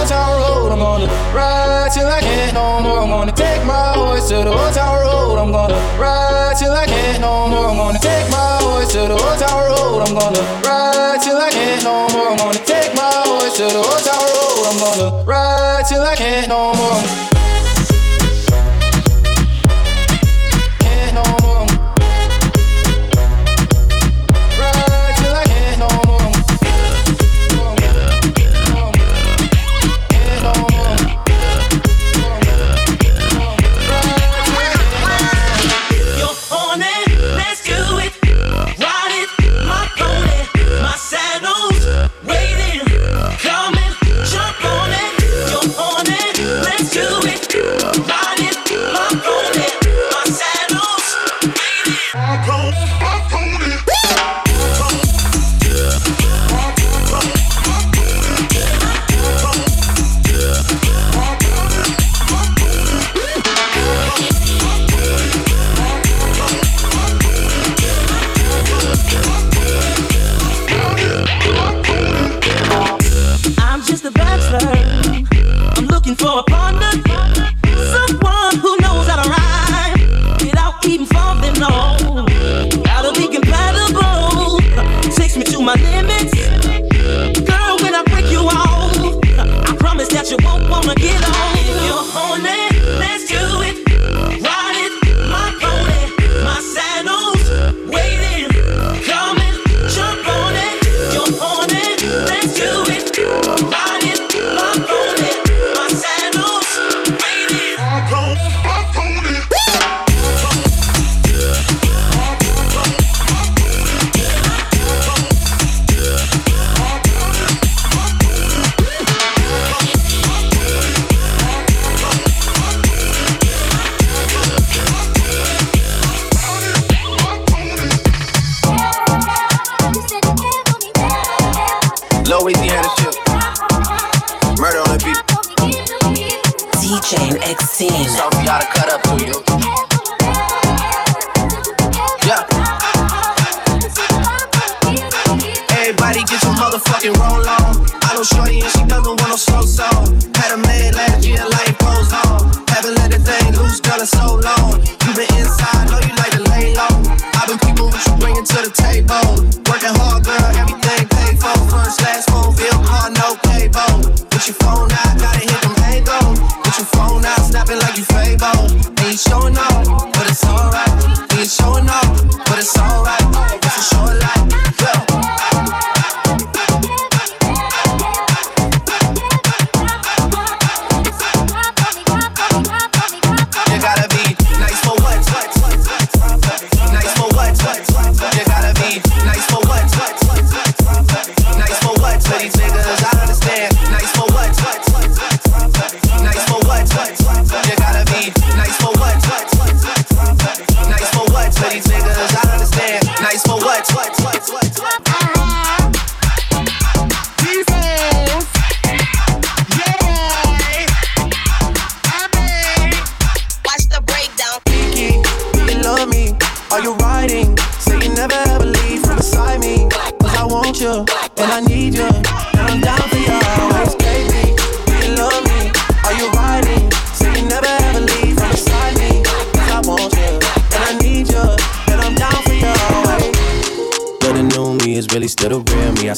Old 0.03 0.09
town 0.09 0.41
road. 0.41 0.71
I'm 0.71 0.79
gonna 0.79 1.07
ride 1.33 1.91
till 1.93 2.07
I 2.07 2.19
can't 2.19 2.53
no 2.53 2.81
more. 2.81 2.99
I'm 2.99 3.09
gonna 3.09 3.31
take 3.31 3.63
my 3.65 3.93
horse 3.95 4.27
to 4.29 4.35
the 4.35 4.51
old 4.51 4.73
town 4.73 4.99
road. 4.99 5.37
I'm 5.39 5.51
gonna 5.51 5.75
ride 5.97 6.55
till 6.59 6.73
I 6.73 6.85
can't 6.85 7.21
no 7.21 7.47
more. 7.47 7.69
I'm 7.69 7.77
gonna 7.77 7.99
take 7.99 8.29
my 8.29 8.59
horse 8.61 8.91
to 8.93 8.99
the 9.07 9.15
old 9.15 9.39
town 9.39 9.63
road. 9.71 10.03
I'm 10.03 10.13
gonna 10.13 10.43
ride 10.67 11.19
till 11.23 11.37
I 11.37 11.49
can't 11.49 11.83
no 11.83 12.07
more. 12.11 12.31
I'm 12.31 12.37
gonna 12.37 12.59
take 12.65 12.93
my 12.95 13.11
horse 13.27 13.55
to 13.57 13.63
the 13.63 13.79
old 13.79 14.03
town 14.03 14.27
road. 14.35 14.63
I'm 14.69 14.77
gonna 14.83 15.23
ride 15.23 15.85
till 15.87 16.03
I 16.03 16.15
can't 16.15 16.47
no 16.49 16.73
more. 16.73 16.99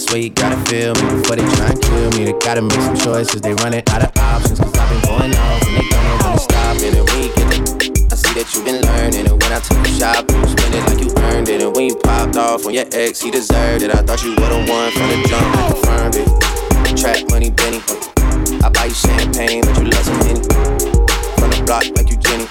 Swear 0.05 0.21
you 0.21 0.29
gotta 0.29 0.57
feel 0.69 0.93
me 0.95 1.21
before 1.21 1.35
they 1.35 1.47
try 1.55 1.69
and 1.69 1.81
kill 1.81 2.09
me. 2.11 2.25
They 2.25 2.37
gotta 2.39 2.61
make 2.61 2.81
some 2.81 2.97
choices, 2.97 3.41
they 3.41 3.53
running 3.65 3.83
out 3.89 4.03
of 4.03 4.11
options. 4.17 4.59
Cause 4.59 4.73
I've 4.77 4.89
been 4.89 5.01
going 5.09 5.33
off 5.33 5.61
and 5.65 5.73
they 5.77 5.87
don't 5.89 6.03
know 6.05 6.17
when 6.21 6.33
to 6.33 6.39
stop 6.39 6.77
it. 6.77 6.93
And 6.93 7.05
we 7.15 7.21
get 7.33 7.49
it. 7.55 8.11
I 8.11 8.15
see 8.15 8.33
that 8.37 8.47
you've 8.53 8.65
been 8.65 8.81
learning. 8.81 9.25
And 9.25 9.37
when 9.41 9.51
I 9.51 9.59
took 9.59 9.77
you 9.81 9.93
shopping, 9.97 10.37
you 10.41 10.47
spend 10.53 10.75
it 10.75 10.83
like 10.85 11.01
you 11.01 11.09
earned 11.31 11.49
it. 11.49 11.61
And 11.61 11.75
when 11.75 11.85
you 11.89 11.95
popped 11.95 12.37
off 12.37 12.65
on 12.65 12.73
your 12.73 12.85
ex, 12.91 13.21
he 13.21 13.31
deserved 13.31 13.83
it. 13.83 13.91
I 13.91 14.01
thought 14.03 14.21
you 14.23 14.31
were 14.37 14.49
the 14.49 14.61
one 14.69 14.91
from 14.93 15.07
the 15.09 15.17
jump, 15.25 15.47
I 15.57 15.61
confirmed 15.73 16.15
it. 16.21 16.27
Track 16.97 17.29
money, 17.29 17.49
Benny. 17.49 17.81
I 18.61 18.69
buy 18.69 18.85
you 18.85 18.93
champagne, 18.93 19.61
but 19.65 19.77
you 19.79 19.89
love 19.89 20.05
some 20.05 20.21
Henny. 20.21 20.43
From 21.39 21.49
the 21.49 21.63
block 21.65 21.85
like 21.97 22.09
you 22.09 22.17
Jenny. 22.17 22.47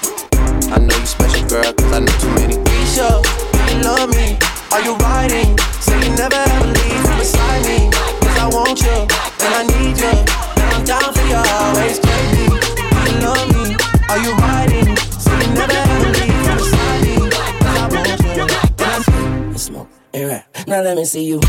I 0.73 0.79
know 0.81 0.97
you 0.97 1.07
special, 1.07 1.47
girl, 1.49 1.73
cause 1.73 1.93
I 1.93 2.01
know 2.01 2.15
too 2.19 2.33
many. 2.35 2.57
Risha, 2.59 3.23
you 3.71 3.83
love 3.85 4.11
me. 4.11 4.54
Are 4.75 4.83
you 4.83 4.97
riding? 4.97 5.57
Say 5.79 5.95
you 6.03 6.11
never 6.17 6.35
ever 6.35 6.67
leave 6.67 7.07
beside 7.17 7.65
me. 7.65 7.89
Cause 7.95 8.39
I 8.39 8.49
want 8.51 8.83
you, 8.83 9.07
and 9.47 9.55
I 9.55 9.63
need 9.71 9.97
you. 9.97 10.11
And 10.11 10.75
I'm 10.75 10.83
down 10.85 11.15
for 11.15 11.23
you 11.31 11.37
always, 11.37 12.01
baby. 12.01 12.51
You 13.07 13.21
love 13.23 13.47
me. 13.55 13.77
Are 14.11 14.19
you 14.19 14.35
riding? 14.35 14.97
Say 14.97 15.31
you 15.31 15.47
never 15.55 15.79
ever 15.79 16.11
leave 16.19 16.59
beside 16.59 17.03
me. 17.07 17.15
Cause 17.31 17.79
I 17.79 17.87
want 17.87 18.19
you, 18.35 18.43
and 18.43 18.83
I 18.83 18.99
Smoke, 19.57 19.87
and 20.13 20.27
rap. 20.29 20.45
Now 20.67 20.83
let 20.83 20.97
me 20.97 21.05
see 21.05 21.23
you. 21.25 21.39
I 21.41 21.45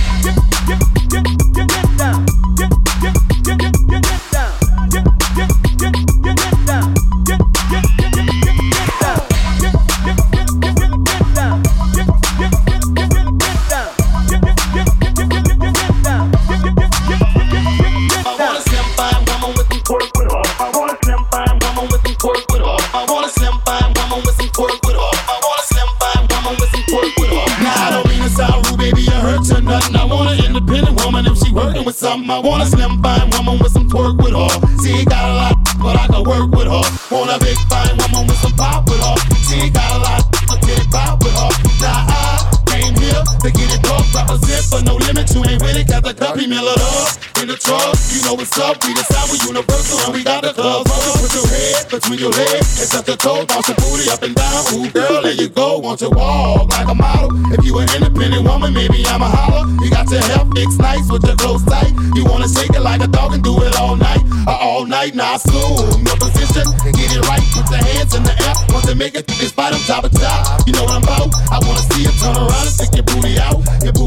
working 31.76 31.86
with 31.86 31.96
something. 31.96 32.30
I 32.30 32.40
want 32.40 32.64
a 32.64 32.66
slim 32.66 33.02
fine 33.02 33.30
woman 33.32 33.60
with 33.60 33.72
some 33.72 33.90
pork 33.90 34.18
with 34.18 34.34
her. 34.34 34.50
See, 34.80 35.04
got 35.06 35.30
a 35.30 35.34
lot, 35.34 35.56
but 35.80 35.98
I 36.00 36.08
can 36.08 36.24
work 36.24 36.52
with 36.52 36.68
her. 36.68 36.86
Want 37.12 37.32
a 37.32 37.40
big 37.40 37.58
fine 37.68 37.98
woman 37.98 38.28
with 38.28 38.40
some 38.40 38.54
pop 38.54 38.88
with 38.88 39.00
her. 39.00 39.16
See, 39.44 39.70
got 39.70 39.92
a 39.92 40.00
lot, 40.00 40.24
but 40.48 40.62
get 40.62 40.80
it 40.80 40.90
pop 40.92 41.20
with 41.24 41.36
her. 41.36 41.50
Now 41.82 42.08
I 42.08 42.64
came 42.68 42.96
here 42.96 43.24
to 43.44 43.52
get 43.52 43.68
it 43.76 43.82
broke, 43.84 44.08
represent 44.14 44.64
for 44.72 44.82
no 44.84 44.96
limit. 44.96 45.30
You 45.36 45.44
ain't 45.44 45.62
with 45.62 45.76
it, 45.76 45.88
got 45.88 46.04
the 46.04 46.14
copy 46.14 46.48
mill 46.48 46.64
it 46.64 46.80
up 46.80 47.42
in 47.42 47.48
the 47.48 47.58
truck. 47.58 47.95
You 48.16 48.24
know 48.24 48.40
what's 48.40 48.56
up, 48.56 48.80
we 48.88 48.96
the 48.96 49.04
sound, 49.12 49.28
we 49.28 49.44
universal, 49.44 50.00
and 50.08 50.16
we 50.16 50.24
got 50.24 50.40
the 50.40 50.56
club. 50.56 50.88
Mother, 50.88 51.20
put 51.20 51.36
your 51.36 51.48
head 51.52 51.84
between 51.92 52.20
your 52.24 52.32
legs 52.32 52.80
and 52.80 52.88
touch 52.88 53.12
the 53.12 53.20
toe, 53.20 53.44
bounce 53.44 53.68
your 53.68 53.76
booty 53.76 54.08
up 54.08 54.24
and 54.24 54.32
down. 54.32 54.64
Ooh, 54.72 54.88
girl, 54.88 55.20
there 55.20 55.36
you 55.36 55.52
go, 55.52 55.84
want 55.84 56.00
to 56.00 56.08
walk 56.08 56.72
like 56.72 56.88
a 56.88 56.96
model. 56.96 57.36
If 57.52 57.68
you 57.68 57.76
an 57.84 57.92
independent 57.92 58.48
woman, 58.48 58.72
maybe 58.72 59.04
I'm 59.12 59.20
a 59.20 59.28
holler. 59.28 59.68
You 59.84 59.92
got 59.92 60.08
your 60.08 60.24
hair 60.24 60.48
fixed 60.56 60.80
nice 60.80 61.12
with 61.12 61.28
your 61.28 61.36
clothes 61.36 61.68
tight. 61.68 61.92
You 62.16 62.24
wanna 62.24 62.48
shake 62.48 62.72
it 62.72 62.80
like 62.80 63.04
a 63.04 63.12
dog 63.12 63.36
and 63.36 63.44
do 63.44 63.52
it 63.68 63.76
all 63.76 64.00
night, 64.00 64.24
uh, 64.48 64.64
all 64.64 64.88
night. 64.88 65.12
Now 65.12 65.36
assume 65.36 66.08
your 66.08 66.16
position 66.16 66.72
get 66.96 67.12
it 67.12 67.24
right. 67.28 67.44
Put 67.52 67.68
the 67.68 67.84
hands 67.84 68.16
in 68.16 68.24
the 68.24 68.32
air, 68.32 68.56
want 68.72 68.88
to 68.88 68.96
make 68.96 69.16
it 69.20 69.28
this 69.28 69.52
bottom 69.52 69.80
top 69.92 70.08
of 70.08 70.16
top. 70.16 70.64
You 70.64 70.72
know 70.72 70.88
what 70.88 70.96
I'm 70.96 71.04
about? 71.04 71.36
I 71.52 71.60
wanna 71.68 71.84
see 71.92 72.08
you 72.08 72.14
turn 72.24 72.40
around 72.40 72.64
and 72.64 72.72
stick 72.72 72.96
your 72.96 73.04
booty 73.04 73.36
out, 73.44 73.60
your 73.84 73.92
booty 73.92 74.05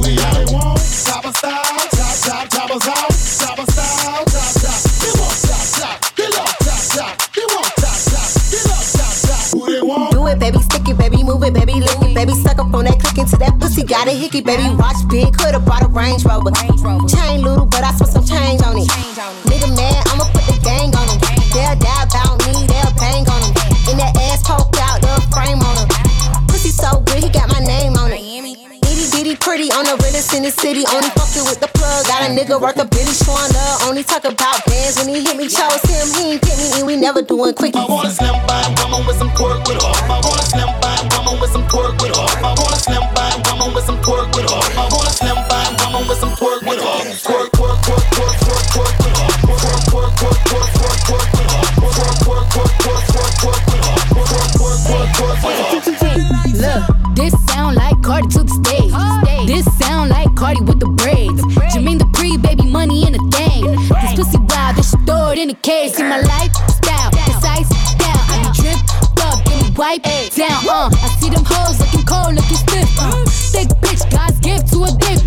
into 13.18 13.36
that 13.36 13.58
pussy, 13.58 13.82
got 13.82 14.06
a 14.06 14.12
hickey, 14.12 14.40
baby, 14.40 14.62
watch 14.78 14.96
big, 15.10 15.36
coulda 15.36 15.58
brought 15.58 15.82
a 15.82 15.88
Range 15.88 16.24
Rover. 16.24 16.50
Chain 17.10 17.42
little, 17.42 17.66
but 17.66 17.82
I 17.82 17.90
spent 17.92 18.10
some 18.14 18.24
change 18.24 18.62
on 18.62 18.78
it. 18.78 18.88
Nigga 19.50 19.68
mad, 19.74 20.06
I'ma 20.14 20.24
put 20.30 20.46
the 20.46 20.58
gang 20.62 20.94
on 20.94 21.06
him. 21.10 21.18
They'll 21.52 21.74
realest 30.18 30.34
in 30.34 30.42
the 30.42 30.50
city. 30.50 30.84
Only 30.90 31.10
fucking 31.14 31.44
with 31.46 31.60
the 31.60 31.68
plug. 31.68 32.06
Got 32.06 32.26
a 32.26 32.34
nigga 32.34 32.60
worth 32.60 32.78
a 32.78 32.84
billy 32.84 33.14
showing. 33.14 33.52
Only 33.86 34.02
talk 34.02 34.24
about 34.24 34.64
bands 34.66 34.98
when 34.98 35.14
he 35.14 35.22
hit 35.22 35.36
me. 35.36 35.48
Chose 35.48 35.82
him, 35.86 36.06
he 36.18 36.32
ain't 36.34 36.42
pick 36.42 36.58
me, 36.58 36.68
and 36.78 36.86
we 36.86 36.96
never 36.96 37.22
doing 37.22 37.54
quickies. 37.54 37.78
I 37.78 37.86
want 37.86 38.08
a 38.08 38.10
slim 38.10 38.34
fine 38.46 38.74
woman 38.82 39.06
with 39.06 39.16
some 39.18 39.30
pork 39.30 39.62
with 39.66 39.80
her. 39.82 39.94
I 40.10 40.18
want 40.20 40.40
a 40.40 40.46
slim 40.46 40.70
fine 40.82 41.06
woman 41.14 41.40
with 41.40 41.50
some 41.50 41.66
pork 41.68 41.94
with 42.02 42.14
her. 42.16 42.28
I 42.42 42.54
want 42.58 42.74
a 42.74 42.78
slim 42.78 43.04
fine 43.14 43.38
woman 43.46 43.74
with 43.74 43.84
some 43.84 43.98
pork 44.02 44.28
with 44.34 44.50
her. 44.50 44.62
I 44.74 44.88
want 44.90 45.06
a 45.08 45.12
slim 45.12 45.38
fine 45.48 45.74
woman 45.78 46.08
with 46.08 46.18
some 46.18 46.34
pork 46.36 46.62
with 46.62 46.80
her. 46.82 47.47
In 65.48 65.54
the 65.54 65.60
case. 65.62 65.96
See 65.96 66.02
my 66.02 66.20
lifestyle, 66.20 67.10
precise 67.10 67.68
down. 67.96 68.20
I 68.28 68.36
be 68.44 68.50
dripped 68.60 68.92
up, 69.24 69.40
get 69.44 69.56
me 69.64 69.70
wipe 69.76 70.04
down. 70.36 70.60
Uh, 70.68 70.92
I 70.92 71.08
see 71.20 71.30
them 71.30 71.44
hoes 71.44 71.80
looking 71.80 72.04
cold, 72.04 72.34
looking 72.36 72.60
stiff. 72.60 72.88
Uh, 73.00 73.24
thick 73.52 73.68
bitch, 73.80 74.04
God's 74.12 74.38
gift 74.40 74.68
to 74.72 74.84
a 74.84 74.90
dick. 75.00 75.20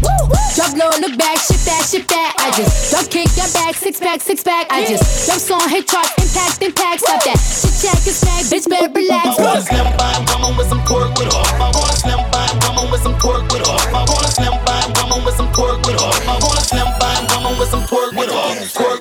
Drop 0.54 0.78
low, 0.78 0.94
look 1.02 1.18
back, 1.18 1.42
shit 1.42 1.62
that, 1.66 1.88
shit 1.90 2.06
that. 2.08 2.38
I 2.38 2.54
just 2.54 2.92
don't 2.94 3.10
kick 3.10 3.34
your 3.34 3.50
back, 3.54 3.74
six 3.76 4.00
pack, 4.00 4.22
six 4.22 4.44
pack. 4.44 4.68
I 4.70 4.86
just 4.86 5.26
jump 5.26 5.42
song, 5.42 5.66
hit 5.70 5.88
charts, 5.88 6.14
impact, 6.22 6.62
impact. 6.62 7.02
Stop 7.02 7.24
that. 7.26 7.40
Shit 7.42 7.74
check, 7.82 8.00
it's 8.06 8.22
back, 8.22 8.44
bitch, 8.46 8.70
better 8.70 8.94
relax. 8.94 9.26
I 9.26 9.42
want 9.42 9.58
a 9.58 9.62
slim 9.66 9.90
fine 9.98 10.22
woman 10.30 10.58
with 10.58 10.70
some 10.70 10.84
pork 10.86 11.10
with 11.18 11.34
her. 11.34 11.46
I 11.58 11.72
want 11.74 11.90
a 11.90 11.98
slim 11.98 12.22
fine 12.30 12.56
woman 12.62 12.86
with 12.94 13.02
some 13.02 13.18
pork 13.18 13.44
with 13.50 13.66
her. 13.66 13.80
I 13.90 14.06
want 14.06 14.22
a 14.22 14.30
slim 14.30 14.54
fine 14.70 14.90
woman 15.02 15.26
with 15.26 15.36
some 15.36 15.50
pork 15.50 15.82
with 15.82 15.98
her. 15.98 16.14
I 16.30 16.38
want 16.38 16.60
a 16.60 16.64
slim 16.68 16.90
fine 17.02 17.26
woman 17.34 17.54
with 17.58 17.70
some 17.74 17.84
pork 17.90 18.14
with 18.14 18.30
pork, 18.30 19.01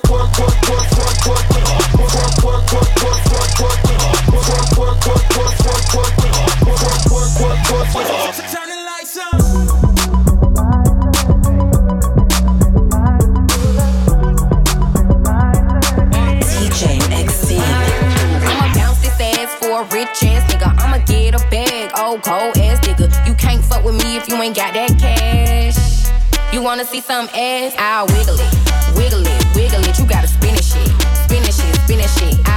wanna 26.71 26.85
see 26.85 27.01
some 27.01 27.27
ass? 27.35 27.75
I'll 27.77 28.05
wiggle 28.07 28.39
it, 28.39 28.95
wiggle 28.95 29.27
it, 29.27 29.55
wiggle 29.57 29.83
it. 29.83 29.99
You 29.99 30.05
gotta 30.05 30.29
spin 30.29 30.55
it 30.55 30.63
shit, 30.63 30.87
spin 31.25 31.43
it 31.43 31.53
shit, 31.53 31.75
spin 31.83 31.99
it 31.99 32.09
shit. 32.11 32.50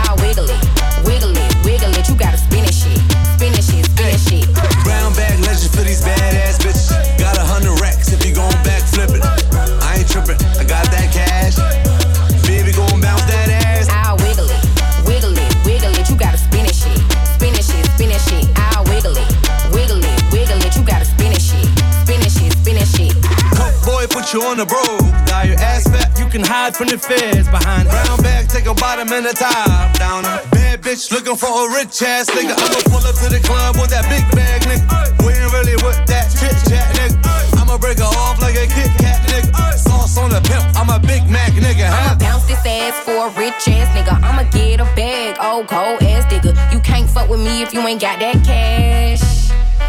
You 24.34 24.42
on 24.42 24.56
the 24.58 24.66
brogue. 24.66 25.06
Got 25.30 25.46
your 25.46 25.58
ass 25.62 25.86
fat, 25.86 26.18
you 26.18 26.26
can 26.26 26.42
hide 26.42 26.74
from 26.74 26.88
the 26.88 26.98
feds 26.98 27.46
behind. 27.48 27.88
Brown 27.88 28.18
bag, 28.18 28.48
take 28.48 28.66
a 28.66 28.74
bottom 28.74 29.06
and 29.12 29.26
a 29.26 29.32
top 29.32 29.94
down. 29.94 30.22
Bad 30.50 30.82
bitch 30.82 31.12
looking 31.14 31.36
for 31.36 31.46
a 31.46 31.72
rich 31.72 32.02
ass 32.02 32.26
nigga. 32.34 32.58
I'ma 32.58 32.82
pull 32.90 33.06
up 33.06 33.14
to 33.22 33.30
the 33.30 33.38
club 33.46 33.76
with 33.78 33.90
that 33.94 34.02
big 34.10 34.26
bag, 34.34 34.66
nigga. 34.66 34.82
We 35.22 35.32
ain't 35.38 35.52
really 35.54 35.78
with 35.86 36.02
that 36.10 36.26
chit 36.34 36.50
chat, 36.66 36.82
nigga. 36.98 37.14
I'ma 37.62 37.78
break 37.78 37.98
her 37.98 38.10
off 38.26 38.42
like 38.42 38.58
a 38.58 38.66
Kit 38.66 38.90
Kat, 38.98 39.22
nigga. 39.30 39.54
Sauce 39.78 40.18
on 40.18 40.30
the 40.30 40.42
pimp, 40.42 40.66
I'm 40.74 40.90
a 40.90 40.98
Big 40.98 41.22
Mac, 41.30 41.52
nigga. 41.54 41.86
I'ma 41.86 41.94
Huh? 41.94 42.14
bounce 42.18 42.44
this 42.50 42.64
ass 42.66 42.98
for 43.06 43.28
a 43.28 43.30
rich 43.38 43.62
ass 43.70 43.86
nigga. 43.94 44.18
I'ma 44.18 44.42
get 44.50 44.80
a 44.82 44.88
bag, 44.98 45.38
old 45.38 45.68
cold 45.70 46.02
ass 46.02 46.26
nigga. 46.26 46.50
You 46.72 46.80
can't 46.80 47.08
fuck 47.08 47.28
with 47.30 47.40
me 47.40 47.62
if 47.62 47.72
you 47.72 47.80
ain't 47.86 48.00
got 48.02 48.18
that 48.18 48.42
cash. 48.42 49.22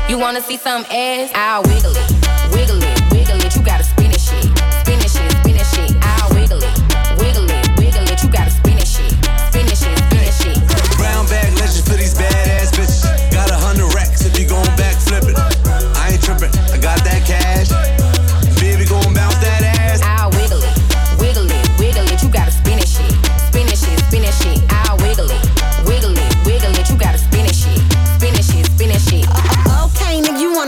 You 0.07 0.19
wanna 0.19 0.41
see 0.41 0.57
some 0.57 0.85
ass? 0.93 1.31
I'll 1.33 1.63
wiggle 1.63 1.95
it, 1.97 2.09
wiggle 2.53 2.77
it, 2.83 2.97
wiggle 3.11 3.41
it. 3.41 3.55
You 3.55 3.63
gotta 3.63 3.83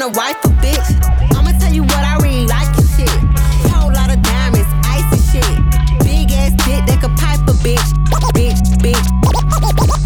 a 0.07 0.11
wife 0.11 0.37
a 0.45 0.49
bitch. 0.63 0.87
I'ma 1.35 1.51
tell 1.59 1.73
you 1.73 1.83
what 1.83 2.03
I 2.03 2.17
really 2.21 2.45
like 2.45 2.67
and 2.77 2.87
shit. 2.95 3.09
Whole 3.71 3.91
lot 3.91 4.09
of 4.09 4.21
diamonds, 4.21 4.69
ice 4.85 5.07
and 5.11 5.23
shit. 5.29 5.55
Big 6.03 6.31
ass 6.31 6.51
dick 6.63 6.85
that 6.87 6.99
could 7.01 7.15
pipe 7.17 7.41
a 7.43 7.55
bitch. 7.65 7.89
Bitch, 8.31 8.61
bitch, 8.83 9.07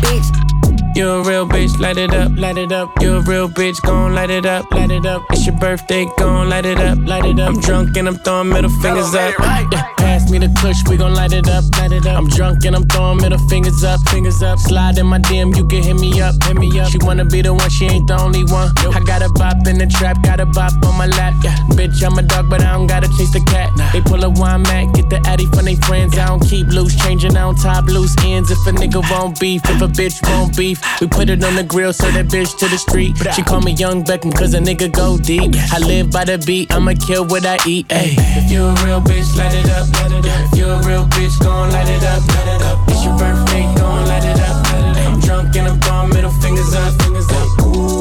bitch. 0.01 0.95
You're 0.95 1.19
a 1.19 1.23
real 1.23 1.47
bitch 1.47 1.60
light 1.81 1.97
it 1.97 2.13
up, 2.13 2.31
light 2.37 2.57
it 2.57 2.71
up. 2.71 2.89
You 3.01 3.15
a 3.15 3.21
real 3.21 3.49
bitch, 3.49 3.81
gon' 3.81 4.13
light 4.13 4.29
it 4.29 4.45
up, 4.45 4.71
light 4.71 4.91
it 4.91 5.05
up. 5.05 5.23
It's 5.31 5.45
your 5.47 5.57
birthday, 5.57 6.05
gon' 6.17 6.47
light 6.47 6.65
it 6.65 6.77
up, 6.77 6.99
light 6.99 7.25
it 7.25 7.39
up. 7.39 7.49
I'm 7.49 7.59
drunk 7.59 7.97
and 7.97 8.07
I'm 8.07 8.15
throwing 8.17 8.49
middle 8.49 8.69
fingers 8.81 9.13
up. 9.15 9.33
Yeah, 9.71 9.93
pass 9.97 10.29
me 10.29 10.37
the 10.37 10.53
kush, 10.61 10.77
we 10.87 10.95
gon' 10.95 11.15
light 11.15 11.33
it 11.33 11.49
up, 11.49 11.63
light 11.77 11.91
it 11.91 12.05
up. 12.05 12.17
I'm 12.17 12.29
drunk 12.29 12.63
and 12.65 12.75
I'm 12.75 12.87
throwing 12.87 13.17
middle 13.17 13.39
fingers 13.49 13.83
up, 13.83 13.99
fingers 14.09 14.43
up. 14.43 14.59
Slide 14.59 14.97
in 14.99 15.07
my 15.07 15.19
DM, 15.19 15.55
you 15.57 15.65
can 15.65 15.81
hit 15.81 15.95
me 15.95 16.21
up, 16.21 16.35
hit 16.43 16.55
me 16.55 16.79
up. 16.79 16.91
She 16.91 16.99
wanna 17.01 17.25
be 17.25 17.41
the 17.41 17.53
one, 17.53 17.69
she 17.69 17.85
ain't 17.85 18.07
the 18.07 18.21
only 18.21 18.43
one. 18.45 18.69
I 18.93 19.01
got 19.03 19.23
a 19.23 19.29
bop 19.29 19.65
in 19.67 19.79
the 19.79 19.87
trap, 19.87 20.21
got 20.21 20.39
a 20.39 20.45
bop 20.45 20.73
on 20.85 20.97
my 20.97 21.07
lap. 21.07 21.33
Yeah, 21.43 21.57
bitch, 21.73 22.03
I'm 22.05 22.17
a 22.17 22.21
dog, 22.21 22.49
but 22.49 22.61
I 22.61 22.73
don't 22.73 22.87
gotta 22.87 23.07
chase 23.17 23.33
the 23.33 23.41
cat. 23.41 23.71
They 23.91 24.01
pull 24.01 24.23
a 24.23 24.29
wine 24.29 24.61
mat, 24.61 24.93
get 24.93 25.09
the 25.09 25.19
addy 25.25 25.47
from 25.47 25.65
they 25.65 25.75
friends. 25.75 26.17
I 26.17 26.27
don't 26.27 26.45
keep 26.47 26.67
loose, 26.67 26.95
changing, 26.95 27.35
I 27.35 27.41
don't 27.41 27.59
top 27.59 27.85
loose 27.85 28.15
ends. 28.23 28.51
If 28.51 28.59
a 28.67 28.71
nigga 28.71 29.01
won't 29.09 29.39
beef, 29.39 29.61
if 29.65 29.81
a 29.81 29.87
bitch 29.87 30.21
won't 30.29 30.55
beef, 30.55 30.79
we 31.01 31.07
put 31.07 31.29
it 31.29 31.43
on 31.43 31.55
the 31.55 31.70
grill, 31.71 31.93
so 31.93 32.11
that 32.11 32.27
bitch 32.27 32.57
to 32.59 32.67
the 32.67 32.77
street. 32.77 33.15
She 33.33 33.41
call 33.41 33.61
me 33.61 33.71
Young 33.71 34.03
Beckham, 34.03 34.35
cause 34.35 34.53
a 34.53 34.59
nigga 34.59 34.91
go 34.91 35.17
deep. 35.17 35.55
I 35.71 35.79
live 35.79 36.11
by 36.11 36.25
the 36.25 36.37
beat, 36.37 36.71
I'ma 36.75 36.93
kill 36.99 37.25
what 37.25 37.45
I 37.45 37.57
eat. 37.65 37.87
Ayy, 37.87 38.19
if 38.35 38.51
you 38.51 38.67
a 38.67 38.75
real 38.83 38.99
bitch, 38.99 39.31
light 39.39 39.55
it 39.55 39.69
up, 39.71 39.87
light 39.95 40.11
it 40.11 40.27
up. 40.27 40.51
If 40.51 40.59
you 40.59 40.67
a 40.67 40.77
real 40.83 41.07
bitch, 41.15 41.39
gon' 41.39 41.71
light 41.71 41.87
it 41.87 42.03
up, 42.03 42.21
light 42.27 42.49
it 42.55 42.61
up. 42.67 42.77
It's 42.91 43.03
your 43.05 43.17
birthday, 43.17 43.63
gon' 43.79 44.05
light 44.05 44.27
it 44.27 44.39
up, 44.43 44.67
light 44.67 44.83
it 44.83 44.97
up. 44.99 45.07
I'm 45.07 45.19
drunk 45.21 45.55
and 45.55 45.67
I'm 45.71 45.79
throwing 45.79 46.09
middle 46.09 46.35
fingers 46.43 46.75
up, 46.75 46.91
fingers 47.01 47.31
up. 47.31 47.47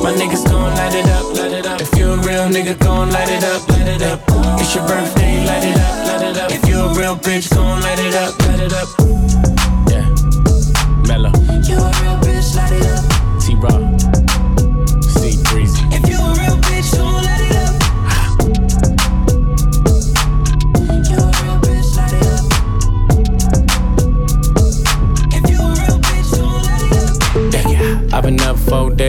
My 0.02 0.12
niggas 0.18 0.44
gon' 0.50 0.74
light 0.74 0.94
it 0.94 1.06
up, 1.06 1.24
light 1.38 1.52
it 1.54 1.66
up. 1.66 1.80
If 1.80 1.94
you 1.96 2.10
a 2.10 2.16
real 2.26 2.50
nigga, 2.50 2.74
gon' 2.82 3.10
light 3.14 3.30
it 3.30 3.44
up, 3.44 3.68
light 3.70 3.86
it 3.86 4.02
up. 4.02 4.18
It's 4.58 4.74
your 4.74 4.86
birthday, 4.86 5.46
light 5.46 5.64
it 5.64 5.78
up, 5.78 5.94
light 6.10 6.22
it 6.26 6.36
up. 6.42 6.50
If 6.50 6.66
you 6.68 6.76
a 6.80 6.88
real 6.98 7.14
bitch, 7.16 7.46
gon' 7.54 7.80
light 7.86 8.02
it 8.02 8.14
up, 8.18 8.34
light 8.42 8.60
it 8.66 8.74
up. 8.74 8.88
Yeah, 9.86 10.06
Mellow. 11.06 11.30
You 11.62 11.78
a 11.78 11.90
real 12.02 12.19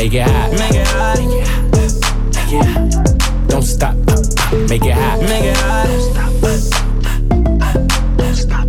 Make 0.00 0.14
it 0.14 0.22
hot. 0.22 0.50
Make 0.52 0.74
it 0.74 0.86
hot. 0.86 1.18
Make 1.18 2.52
it 2.52 2.64
hot. 2.64 3.48
Don't 3.48 3.62
stop. 3.62 3.94
Make 4.70 4.86
it 4.86 4.94
hot. 4.94 5.20
Make 5.20 5.44
it 5.44 5.56
hot. 5.58 5.88
Don't 8.16 8.34
stop. 8.34 8.66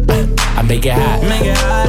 I 0.58 0.62
make 0.64 0.86
it 0.86 0.92
hot. 0.92 1.24
Make 1.24 1.46
it 1.46 1.58
hot. 1.58 1.88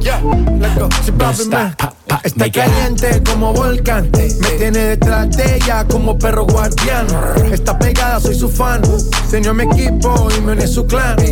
Yeah, 0.00 0.22
let's 0.58 0.78
go. 0.78 0.88
Si 1.02 1.12
Don't 1.12 1.36
papi 1.36 1.38
me 1.38 1.44
stop. 1.44 2.01
Está 2.24 2.46
it 2.46 2.56
hot. 2.56 2.64
caliente 2.64 3.22
como 3.24 3.52
volcán. 3.52 4.10
Me 4.12 4.50
tiene 4.58 4.78
detrás 4.78 5.30
de 5.36 5.56
ella 5.56 5.84
como 5.88 6.18
perro 6.18 6.44
guardián. 6.46 7.06
Está 7.52 7.78
pegada, 7.78 8.20
soy 8.20 8.34
su 8.34 8.48
fan. 8.48 8.82
Se 9.30 9.38
unió 9.38 9.50
a 9.50 9.54
mi 9.54 9.64
equipo 9.64 10.28
y 10.36 10.40
me 10.40 10.52
uní 10.52 10.64
a 10.64 10.66
su 10.66 10.86
clan. 10.86 11.16
Y, 11.24 11.30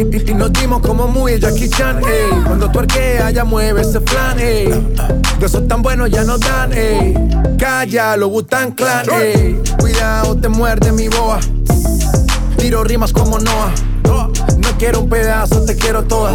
y- 0.00 0.16
y- 0.16 0.30
y 0.30 0.34
nos 0.34 0.52
dimos 0.52 0.80
como 0.80 1.06
muy 1.08 1.38
Jackie 1.38 1.68
Chan. 1.68 1.98
ey. 1.98 2.42
Cuando 2.46 2.70
tu 2.70 2.78
arquea, 2.80 3.30
ya 3.30 3.44
mueve 3.44 3.82
ese 3.82 4.00
flan. 4.00 4.38
ey. 4.38 4.68
De 5.38 5.46
esos 5.46 5.66
tan 5.68 5.82
buenos 5.82 6.10
ya 6.10 6.24
nos 6.24 6.40
dan. 6.40 6.72
ey. 6.72 7.14
Calla, 7.58 8.16
lo 8.16 8.28
gustan 8.28 8.72
clan. 8.72 9.04
ey. 9.20 9.60
Cuidado, 9.78 10.36
te 10.36 10.48
muerde 10.48 10.92
mi 10.92 11.08
boa. 11.08 11.38
Tiro 12.56 12.84
rimas 12.84 13.12
como 13.12 13.38
Noah. 13.38 13.72
No 14.04 14.78
quiero 14.78 15.00
un 15.00 15.08
pedazo, 15.08 15.64
te 15.64 15.76
quiero 15.76 16.04
toda. 16.04 16.32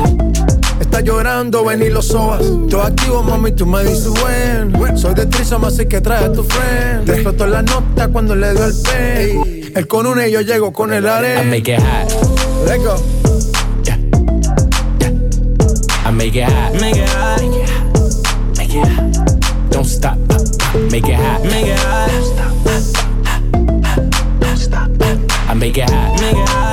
Está 0.79 1.01
llorando, 1.01 1.63
ven 1.65 1.81
y 1.81 1.89
lo 1.89 2.01
sobas. 2.01 2.41
Yo 2.67 2.81
activo, 2.81 3.23
mami, 3.23 3.51
tú 3.51 3.65
me 3.65 3.83
dices 3.83 4.09
buen. 4.09 4.97
Soy 4.97 5.13
de 5.13 5.25
Trisom, 5.25 5.63
así 5.65 5.85
que 5.85 6.01
trae 6.01 6.25
a 6.25 6.31
tu 6.31 6.43
friend. 6.43 7.05
Te 7.05 7.13
explotó 7.13 7.45
la 7.47 7.61
nota 7.61 8.07
cuando 8.07 8.35
le 8.35 8.53
dio 8.53 8.65
el 8.65 8.73
pen. 8.83 9.71
Él 9.75 9.87
con 9.87 10.07
una 10.07 10.27
y 10.27 10.31
yo 10.31 10.41
llego 10.41 10.73
con 10.73 10.91
el 10.93 11.03
I 11.03 11.07
arena. 11.07 11.43
make 11.43 11.71
it 11.71 11.79
hot. 11.79 12.11
Let's 12.65 12.83
go. 12.83 12.95
I 16.05 16.11
make 16.11 16.35
it 16.35 16.49
hot. 16.49 16.73
Make 16.73 16.97
it 16.97 17.09
hot. 17.09 17.41
Make 18.57 18.73
it 18.73 18.87
hot. 18.87 19.71
Don't 19.71 19.85
stop. 19.85 20.17
Make 20.91 21.07
it 21.07 21.15
hot. 21.15 21.43
Make 21.43 21.67
it 21.67 21.79
hot. 21.79 22.09
I 25.49 25.53
make 25.53 25.77
it 25.77 25.89
hot. 25.89 26.19
Make 26.19 26.37
it 26.37 26.49
hot. 26.49 26.66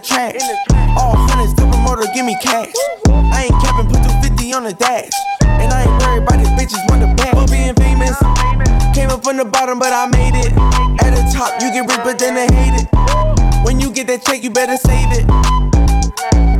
Motorola 0.00 0.32
in 0.32 0.38
the 0.40 0.56
trash. 0.66 0.96
All 0.96 1.14
hundreds, 1.16 1.54
double 1.54 1.78
motor, 1.78 2.06
give 2.14 2.24
me 2.24 2.36
cash. 2.42 2.72
I 3.08 3.48
ain't 3.48 3.62
capping, 3.62 3.86
put 3.86 4.02
250 4.02 4.52
on 4.54 4.64
the 4.64 4.72
dash. 4.72 5.12
And 5.42 5.72
I 5.72 5.82
ain't 5.82 6.02
worried 6.02 6.22
about 6.22 6.38
these 6.38 6.52
bitches 6.56 6.82
want 6.88 7.00
the 7.00 7.12
back. 7.16 7.34
For 7.34 7.46
being 7.46 7.74
famous, 7.74 8.16
came 8.94 9.10
up 9.10 9.24
from 9.24 9.36
the 9.36 9.44
bottom, 9.44 9.78
but 9.78 9.92
I 9.92 10.06
made 10.06 10.34
it. 10.34 10.52
At 11.04 11.12
the 11.12 11.24
top, 11.32 11.60
you 11.60 11.70
get 11.72 11.88
rich, 11.88 12.00
but 12.04 12.18
then 12.18 12.34
they 12.34 12.48
hate 12.48 12.82
it. 12.82 12.88
When 13.64 13.80
you 13.80 13.92
get 13.92 14.06
that 14.08 14.24
check, 14.24 14.42
you 14.42 14.50
better 14.50 14.76
save 14.76 15.12
it. 15.12 15.26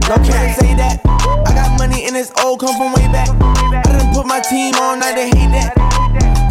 No 0.09 0.17
can't 0.21 0.59
say 0.59 0.75
that. 0.75 1.01
I 1.47 1.55
got 1.55 1.79
money 1.79 2.05
and 2.07 2.17
it's 2.17 2.33
old, 2.43 2.61
come 2.61 2.77
from 2.77 2.93
way 2.93 3.07
back. 3.13 3.31
I 3.31 3.83
done 3.89 4.13
put 4.15 4.27
my 4.27 4.41
team 4.41 4.75
on, 4.75 5.01
now 5.01 5.15
they 5.15 5.31
hate 5.31 5.53
that. 5.55 5.73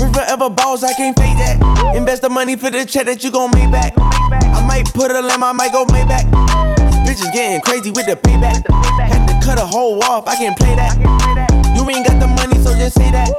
River 0.01 0.23
ever 0.27 0.49
balls, 0.49 0.83
I 0.83 0.93
can't 0.93 1.17
fake 1.17 1.37
that. 1.37 1.59
Invest 1.95 2.21
the 2.21 2.29
money 2.29 2.55
for 2.55 2.71
the 2.71 2.85
check 2.85 3.05
that 3.05 3.23
you 3.23 3.31
gon' 3.31 3.51
make 3.51 3.71
back. 3.71 3.93
I 3.97 4.65
might 4.65 4.91
put 4.93 5.11
a 5.11 5.21
limb, 5.21 5.43
I 5.43 5.51
might 5.51 5.71
go 5.71 5.85
Maybach. 5.85 6.48
Bitches 7.09 7.33
getting 7.33 7.59
crazy 7.61 7.89
with 7.89 8.05
the 8.05 8.13
payback. 8.13 8.61
Had 9.01 9.25
to 9.25 9.33
cut 9.43 9.57
a 9.57 9.65
hole 9.65 9.97
off, 10.03 10.27
I 10.27 10.35
can 10.35 10.53
play 10.53 10.75
that. 10.75 10.93
You 11.73 11.81
ain't 11.89 12.05
got 12.05 12.21
the 12.21 12.29
money, 12.29 12.53
so 12.61 12.69
just 12.77 12.93
say 13.01 13.09
that. 13.09 13.33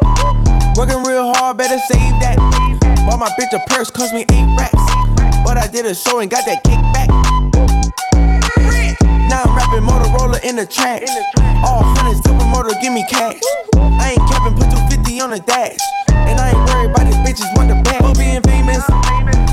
Working 0.74 1.06
real 1.06 1.30
hard, 1.38 1.56
better 1.56 1.78
save 1.86 2.18
that. 2.18 2.34
Bought 3.06 3.22
my 3.22 3.30
bitch 3.38 3.54
a 3.54 3.62
purse, 3.70 3.88
cost 3.88 4.12
me 4.12 4.26
eight 4.26 4.48
racks. 4.58 4.74
But 5.46 5.54
I 5.54 5.70
did 5.70 5.86
a 5.86 5.94
show 5.94 6.18
and 6.18 6.28
got 6.28 6.50
that 6.50 6.66
kickback. 6.66 7.14
Now 9.30 9.46
I'm 9.46 9.54
rapping 9.54 9.86
Motorola 9.86 10.42
in 10.42 10.56
the 10.56 10.66
trash. 10.66 11.06
All 11.62 11.86
hundreds, 11.94 12.26
motor, 12.50 12.74
give 12.82 12.92
me 12.92 13.06
cash. 13.06 13.38
I 13.78 14.18
ain't 14.18 14.24
capping, 14.26 14.58
put 14.58 14.66
250 14.66 15.20
on 15.20 15.30
the 15.30 15.38
dash. 15.46 15.78
And 16.10 16.42
I 16.42 16.50
ain't 16.50 16.58
worried 16.66 16.90
about 16.90 17.06
these 17.06 17.22
bitches 17.22 17.46
want 17.54 17.70
the 17.70 17.78
bag. 17.86 18.02
For 18.02 18.18
being 18.18 18.42
famous, 18.42 18.82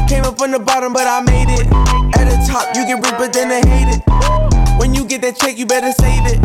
came 0.09 0.26
up 0.26 0.41
from 0.41 0.57
the 0.57 0.59
bottom, 0.59 0.91
but 0.91 1.05
I 1.05 1.22
made 1.22 1.53
it. 1.53 1.96
At 2.15 2.29
the 2.29 2.37
top, 2.47 2.75
you 2.75 2.85
get 2.85 2.95
rich, 3.03 3.17
but 3.17 3.33
then 3.33 3.49
they 3.49 3.61
hate 3.67 3.89
it. 3.91 4.01
When 4.79 4.93
you 4.93 5.05
get 5.05 5.21
that 5.21 5.35
check, 5.35 5.57
you 5.57 5.65
better 5.65 5.91
save 5.91 6.23
it. 6.29 6.39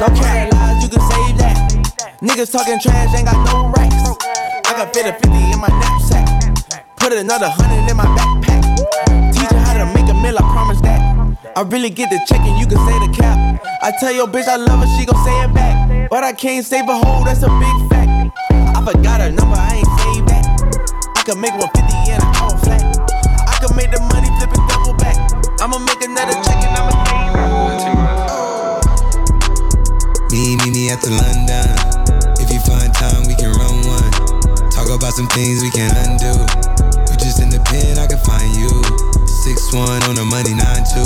No 0.00 0.06
carry 0.16 0.50
lies, 0.50 0.82
you 0.82 0.88
can 0.88 1.02
save 1.04 1.36
that. 1.38 1.56
Niggas 2.22 2.52
talking 2.52 2.80
trash, 2.80 3.14
ain't 3.14 3.26
got 3.26 3.36
no 3.44 3.68
rights. 3.76 4.00
I 4.64 4.72
can 4.72 4.88
fit 4.94 5.06
a 5.06 5.12
50 5.12 5.28
in 5.28 5.60
my 5.60 5.68
knapsack. 5.68 6.24
Put 6.96 7.12
another 7.12 7.48
hundred 7.48 7.90
in 7.90 7.96
my 7.96 8.06
backpack. 8.16 8.62
Teach 9.32 9.50
how 9.52 9.76
to 9.76 9.86
make 9.92 10.08
a 10.08 10.14
meal, 10.14 10.38
I 10.38 10.42
promise 10.52 10.80
that. 10.80 11.02
I 11.56 11.62
really 11.62 11.90
get 11.90 12.10
the 12.10 12.18
check 12.26 12.40
and 12.40 12.58
you 12.58 12.66
can 12.66 12.78
say 12.86 12.96
the 13.06 13.12
cap. 13.12 13.60
I 13.82 13.92
tell 14.00 14.12
your 14.12 14.26
bitch 14.26 14.48
I 14.48 14.56
love 14.56 14.80
her, 14.80 14.88
she 14.98 15.04
gon' 15.04 15.22
say 15.24 15.44
it 15.44 15.52
back. 15.54 16.10
But 16.10 16.24
I 16.24 16.32
can't 16.32 16.64
save 16.64 16.88
a 16.88 16.96
hoe, 16.96 17.24
that's 17.24 17.42
a 17.42 17.50
big 17.60 17.76
fact. 17.90 18.32
I 18.50 18.80
forgot 18.84 19.20
her 19.20 19.30
number, 19.30 19.56
I 19.56 19.76
ain't 19.76 19.92
saved 20.00 20.28
that. 20.28 20.44
I 21.16 21.22
could 21.22 21.38
make 21.38 21.52
150 21.52 22.10
in 22.10 22.16
an 22.16 22.36
hour 22.36 22.56
flat. 22.58 22.82
I 23.46 23.58
could 23.60 23.76
make 23.76 23.90
the 23.90 24.00
I'ma 25.64 25.78
make 25.78 26.04
another 26.04 26.34
check 26.44 26.62
and 26.62 26.76
I'ma 26.76 26.92
Me, 30.30 30.56
me, 30.56 30.70
me 30.70 30.90
after 30.90 31.08
London. 31.08 31.64
If 32.36 32.52
you 32.52 32.60
find 32.60 32.92
time, 32.92 33.24
we 33.26 33.34
can 33.34 33.50
run 33.56 33.80
one. 33.88 34.10
Talk 34.68 34.90
about 34.90 35.14
some 35.14 35.26
things 35.28 35.62
we 35.62 35.70
can 35.70 35.96
undo. 35.96 36.36
You 37.08 37.16
just 37.16 37.40
in 37.40 37.48
the 37.48 37.64
pen, 37.64 37.96
I 37.96 38.06
can 38.06 38.18
find 38.18 38.54
you. 38.54 39.13
Six 39.44 39.74
one 39.74 40.02
on 40.08 40.14
the 40.14 40.24
money, 40.24 40.56
nine 40.56 40.88
two. 40.88 41.04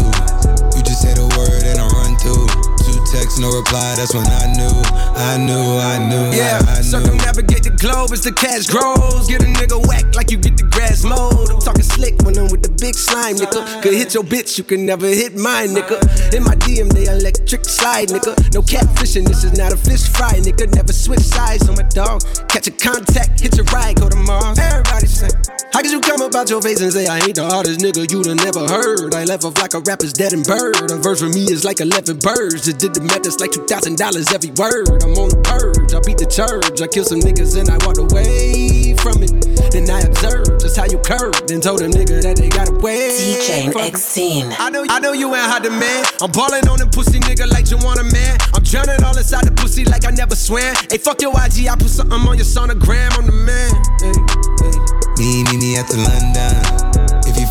You 0.78 0.84
just 0.86 1.02
say 1.02 1.10
the 1.10 1.26
word 1.34 1.58
and 1.66 1.74
I 1.74 1.90
run 1.90 2.14
through. 2.22 2.46
Two 2.86 2.94
texts, 3.10 3.42
no 3.42 3.50
reply, 3.50 3.98
that's 3.98 4.14
when 4.14 4.22
I 4.30 4.46
knew, 4.54 4.70
I 5.18 5.34
knew, 5.42 5.74
I 5.82 5.98
knew. 6.06 6.30
Yeah, 6.30 6.62
I, 6.70 6.78
I 6.78 6.86
knew. 6.86 6.86
circumnavigate 6.86 7.66
the 7.66 7.74
globe 7.74 8.14
as 8.14 8.22
the 8.22 8.30
cash 8.30 8.70
grows. 8.70 9.26
Get 9.26 9.42
a 9.42 9.50
nigga 9.50 9.82
whack 9.90 10.14
like 10.14 10.30
you 10.30 10.38
get 10.38 10.54
the 10.54 10.62
grass 10.70 11.02
mowed. 11.02 11.50
I'm 11.50 11.58
talking 11.58 11.82
slick 11.82 12.14
when 12.22 12.38
I'm 12.38 12.46
with 12.46 12.62
the 12.62 12.70
big 12.78 12.94
slime, 12.94 13.42
nigga. 13.42 13.82
Could 13.82 13.98
hit 13.98 14.14
your 14.14 14.22
bitch, 14.22 14.54
you 14.54 14.62
can 14.62 14.86
never 14.86 15.10
hit 15.10 15.34
mine, 15.34 15.74
nigga. 15.74 15.98
In 16.30 16.46
my 16.46 16.54
DM, 16.62 16.94
they 16.94 17.10
electric 17.10 17.66
slide, 17.66 18.06
nigga. 18.14 18.38
No 18.54 18.62
catfishing, 18.62 19.26
this 19.26 19.42
is 19.42 19.58
not 19.58 19.74
a 19.74 19.76
fish 19.76 20.06
fry, 20.06 20.38
nigga. 20.38 20.70
Never 20.78 20.94
switch 20.94 21.26
sides 21.26 21.68
on 21.68 21.74
my 21.74 21.82
dog. 21.90 22.22
Catch 22.46 22.68
a 22.68 22.74
contact, 22.78 23.40
hit 23.40 23.58
your 23.58 23.66
ride, 23.74 23.98
go 23.98 24.08
to 24.08 24.16
Mars. 24.22 24.62
Everybody 24.62 25.10
say, 25.10 25.34
How 25.74 25.82
could 25.82 25.90
you 25.90 26.00
come 26.00 26.22
about 26.22 26.48
your 26.48 26.62
face 26.62 26.80
and 26.80 26.94
say 26.94 27.10
I 27.10 27.18
ain't 27.18 27.34
the 27.34 27.50
hardest 27.50 27.80
nigga 27.80 28.06
you'd 28.06 28.27
have 28.28 28.44
never 28.44 28.66
heard? 28.68 29.14
I 29.14 29.24
left 29.24 29.44
off 29.44 29.56
like 29.58 29.74
a 29.74 29.80
rapper's 29.80 30.12
dead 30.12 30.32
and 30.32 30.44
bird. 30.44 30.90
A 30.90 30.96
verse 30.96 31.20
for 31.20 31.28
me 31.28 31.48
is 31.48 31.64
like 31.64 31.80
11 31.80 32.18
birds. 32.18 32.66
Just 32.66 32.78
did 32.78 32.94
the 32.94 33.00
math, 33.00 33.24
it's 33.24 33.40
like 33.40 33.52
$2,000 33.52 33.96
every 34.34 34.52
word. 34.56 35.02
I'm 35.02 35.16
on 35.16 35.32
the 35.32 35.40
purge, 35.40 35.94
I 35.94 36.00
beat 36.04 36.18
the 36.18 36.28
church. 36.28 36.80
I 36.80 36.86
kill 36.86 37.04
some 37.04 37.20
niggas 37.20 37.56
and 37.56 37.70
I 37.70 37.78
walked 37.84 37.98
away 37.98 38.94
from 39.00 39.22
it. 39.22 39.32
Then 39.72 39.88
I 39.90 40.00
observed 40.04 40.60
just 40.60 40.76
how 40.76 40.84
you 40.84 40.98
curved 40.98 41.50
and 41.50 41.62
told 41.62 41.80
a 41.82 41.88
nigga 41.88 42.22
that 42.22 42.36
they 42.36 42.48
got 42.48 42.68
away. 42.68 43.16
DJ 43.16 43.72
from 43.72 43.82
it. 43.82 43.94
X-Scene. 43.96 44.52
I 44.58 44.70
know, 44.70 44.84
I 44.88 45.00
know 45.00 45.12
you 45.12 45.28
ain't 45.34 45.48
hot 45.48 45.64
man. 45.64 46.04
I'm 46.20 46.32
ballin' 46.32 46.68
on 46.68 46.78
them 46.78 46.90
pussy 46.90 47.20
nigga 47.20 47.48
like 47.48 47.70
you 47.70 47.78
want 47.78 48.00
a 48.00 48.04
man. 48.04 48.38
I'm 48.54 48.62
drowning 48.62 49.02
all 49.04 49.16
inside 49.16 49.44
the 49.44 49.52
pussy 49.52 49.84
like 49.84 50.04
I 50.04 50.10
never 50.10 50.36
swam. 50.36 50.74
Hey, 50.90 50.98
fuck 50.98 51.20
your 51.20 51.32
IG, 51.32 51.68
I 51.68 51.76
put 51.76 51.90
something 51.90 52.20
on 52.20 52.36
your 52.36 52.48
sonogram. 52.48 53.12
I'm 53.16 53.26
the 53.26 53.32
man. 53.32 53.72
Hey, 54.00 54.16
hey. 54.62 54.98
Me, 55.18 55.44
me, 55.50 55.56
me 55.58 55.76
at 55.76 55.88
the 55.88 55.96
London. 55.96 56.77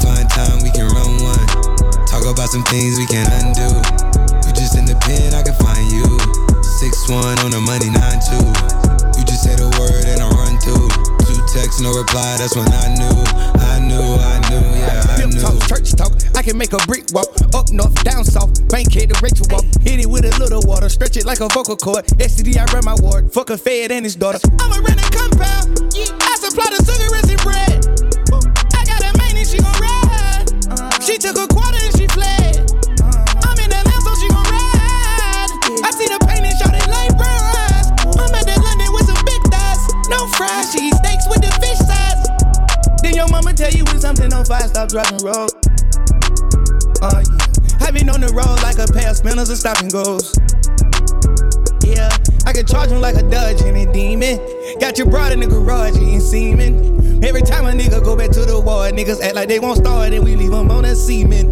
Find 0.08 0.30
time, 0.32 0.64
we 0.64 0.72
can 0.72 0.88
run 0.88 1.20
one. 1.20 1.48
Talk 2.08 2.24
about 2.24 2.48
some 2.48 2.64
things 2.72 2.96
we 2.96 3.04
can 3.12 3.28
undo. 3.44 3.68
You 4.48 4.52
just 4.56 4.80
in 4.80 4.88
the 4.88 4.96
pen, 5.04 5.36
I 5.36 5.44
can 5.44 5.52
find 5.60 5.84
you. 5.92 6.08
Six 6.64 7.12
one 7.12 7.36
on 7.44 7.52
the 7.52 7.60
money, 7.60 7.92
nine 7.92 8.24
two. 8.24 8.40
You 9.20 9.28
just 9.28 9.44
say 9.44 9.60
the 9.60 9.68
word 9.76 10.08
and 10.08 10.24
I 10.24 10.32
run 10.32 10.56
through. 10.64 10.88
Two 11.28 11.36
texts, 11.52 11.84
no 11.84 11.92
reply. 11.92 12.40
That's 12.40 12.56
when 12.56 12.72
I 12.72 12.88
knew, 12.96 13.20
I 13.60 13.84
knew, 13.84 14.00
I 14.00 14.36
knew, 14.48 14.64
yeah, 14.80 15.04
I 15.12 15.28
knew. 15.28 15.44
talk, 15.44 15.60
church 15.68 15.92
talk. 15.92 16.16
I 16.40 16.42
can 16.42 16.56
make 16.56 16.72
a 16.72 16.80
brick 16.88 17.12
walk. 17.12 17.28
Up 17.52 17.68
north, 17.76 18.00
down 18.08 18.24
south. 18.24 18.56
Bank 18.72 18.88
hit 18.88 19.12
the 19.12 19.20
Rachel 19.20 19.44
walk. 19.52 19.68
Hit 19.84 20.00
it 20.00 20.08
with 20.08 20.24
a 20.24 20.32
little 20.40 20.64
water. 20.64 20.88
Stretch 20.88 21.20
it 21.20 21.28
like 21.28 21.44
a 21.44 21.52
vocal 21.52 21.76
cord. 21.76 22.08
STD, 22.16 22.56
I 22.56 22.64
run 22.72 22.88
my 22.88 22.96
ward. 23.04 23.28
Fuck 23.34 23.50
a 23.50 23.58
fed 23.58 23.92
and 23.92 24.08
his 24.08 24.16
daughter. 24.16 24.40
I'm 24.56 24.72
a 24.72 24.80
renting 24.80 25.12
compound. 25.12 25.84
I 25.92 26.34
supply 26.40 26.72
the 26.72 26.80
sugar 26.88 27.12
and 27.12 27.28
bread. 27.44 27.67
Tell 43.58 43.72
you 43.72 43.84
when 43.86 44.00
something 44.00 44.32
on 44.34 44.46
fire, 44.46 44.68
stop 44.68 44.88
driving 44.88 45.18
road. 45.26 45.50
Oh 47.02 47.22
yeah. 47.26 47.82
I've 47.82 47.94
been 47.94 48.10
on 48.10 48.22
the 48.22 48.30
road 48.30 48.62
like 48.62 48.78
a 48.78 48.86
pair 48.86 49.10
of 49.10 49.18
spinners 49.18 49.50
and 49.50 49.58
stopping 49.58 49.90
goes. 49.90 50.38
Yeah, 51.82 52.10
I 52.46 52.54
can 52.54 52.66
charge 52.68 52.92
him 52.92 53.02
like 53.02 53.16
a 53.16 53.24
Dodge 53.24 53.62
and 53.62 53.76
a 53.76 53.92
demon. 53.92 54.38
Got 54.80 55.00
your 55.00 55.10
broad 55.10 55.32
in 55.32 55.40
the 55.40 55.48
garage 55.48 55.96
eating 55.98 56.20
semen. 56.20 57.26
Every 57.26 57.42
time 57.42 57.66
a 57.66 57.72
nigga 57.72 58.04
go 58.04 58.16
back 58.16 58.30
to 58.32 58.46
the 58.46 58.60
ward, 58.60 58.94
niggas 58.94 59.22
act 59.22 59.34
like 59.34 59.48
they 59.48 59.60
won't 59.60 59.78
start 59.80 60.14
and 60.14 60.24
we 60.24 60.36
leave 60.36 60.52
them 60.52 60.70
on 60.70 60.86
a 60.86 60.96
semen. 60.96 61.50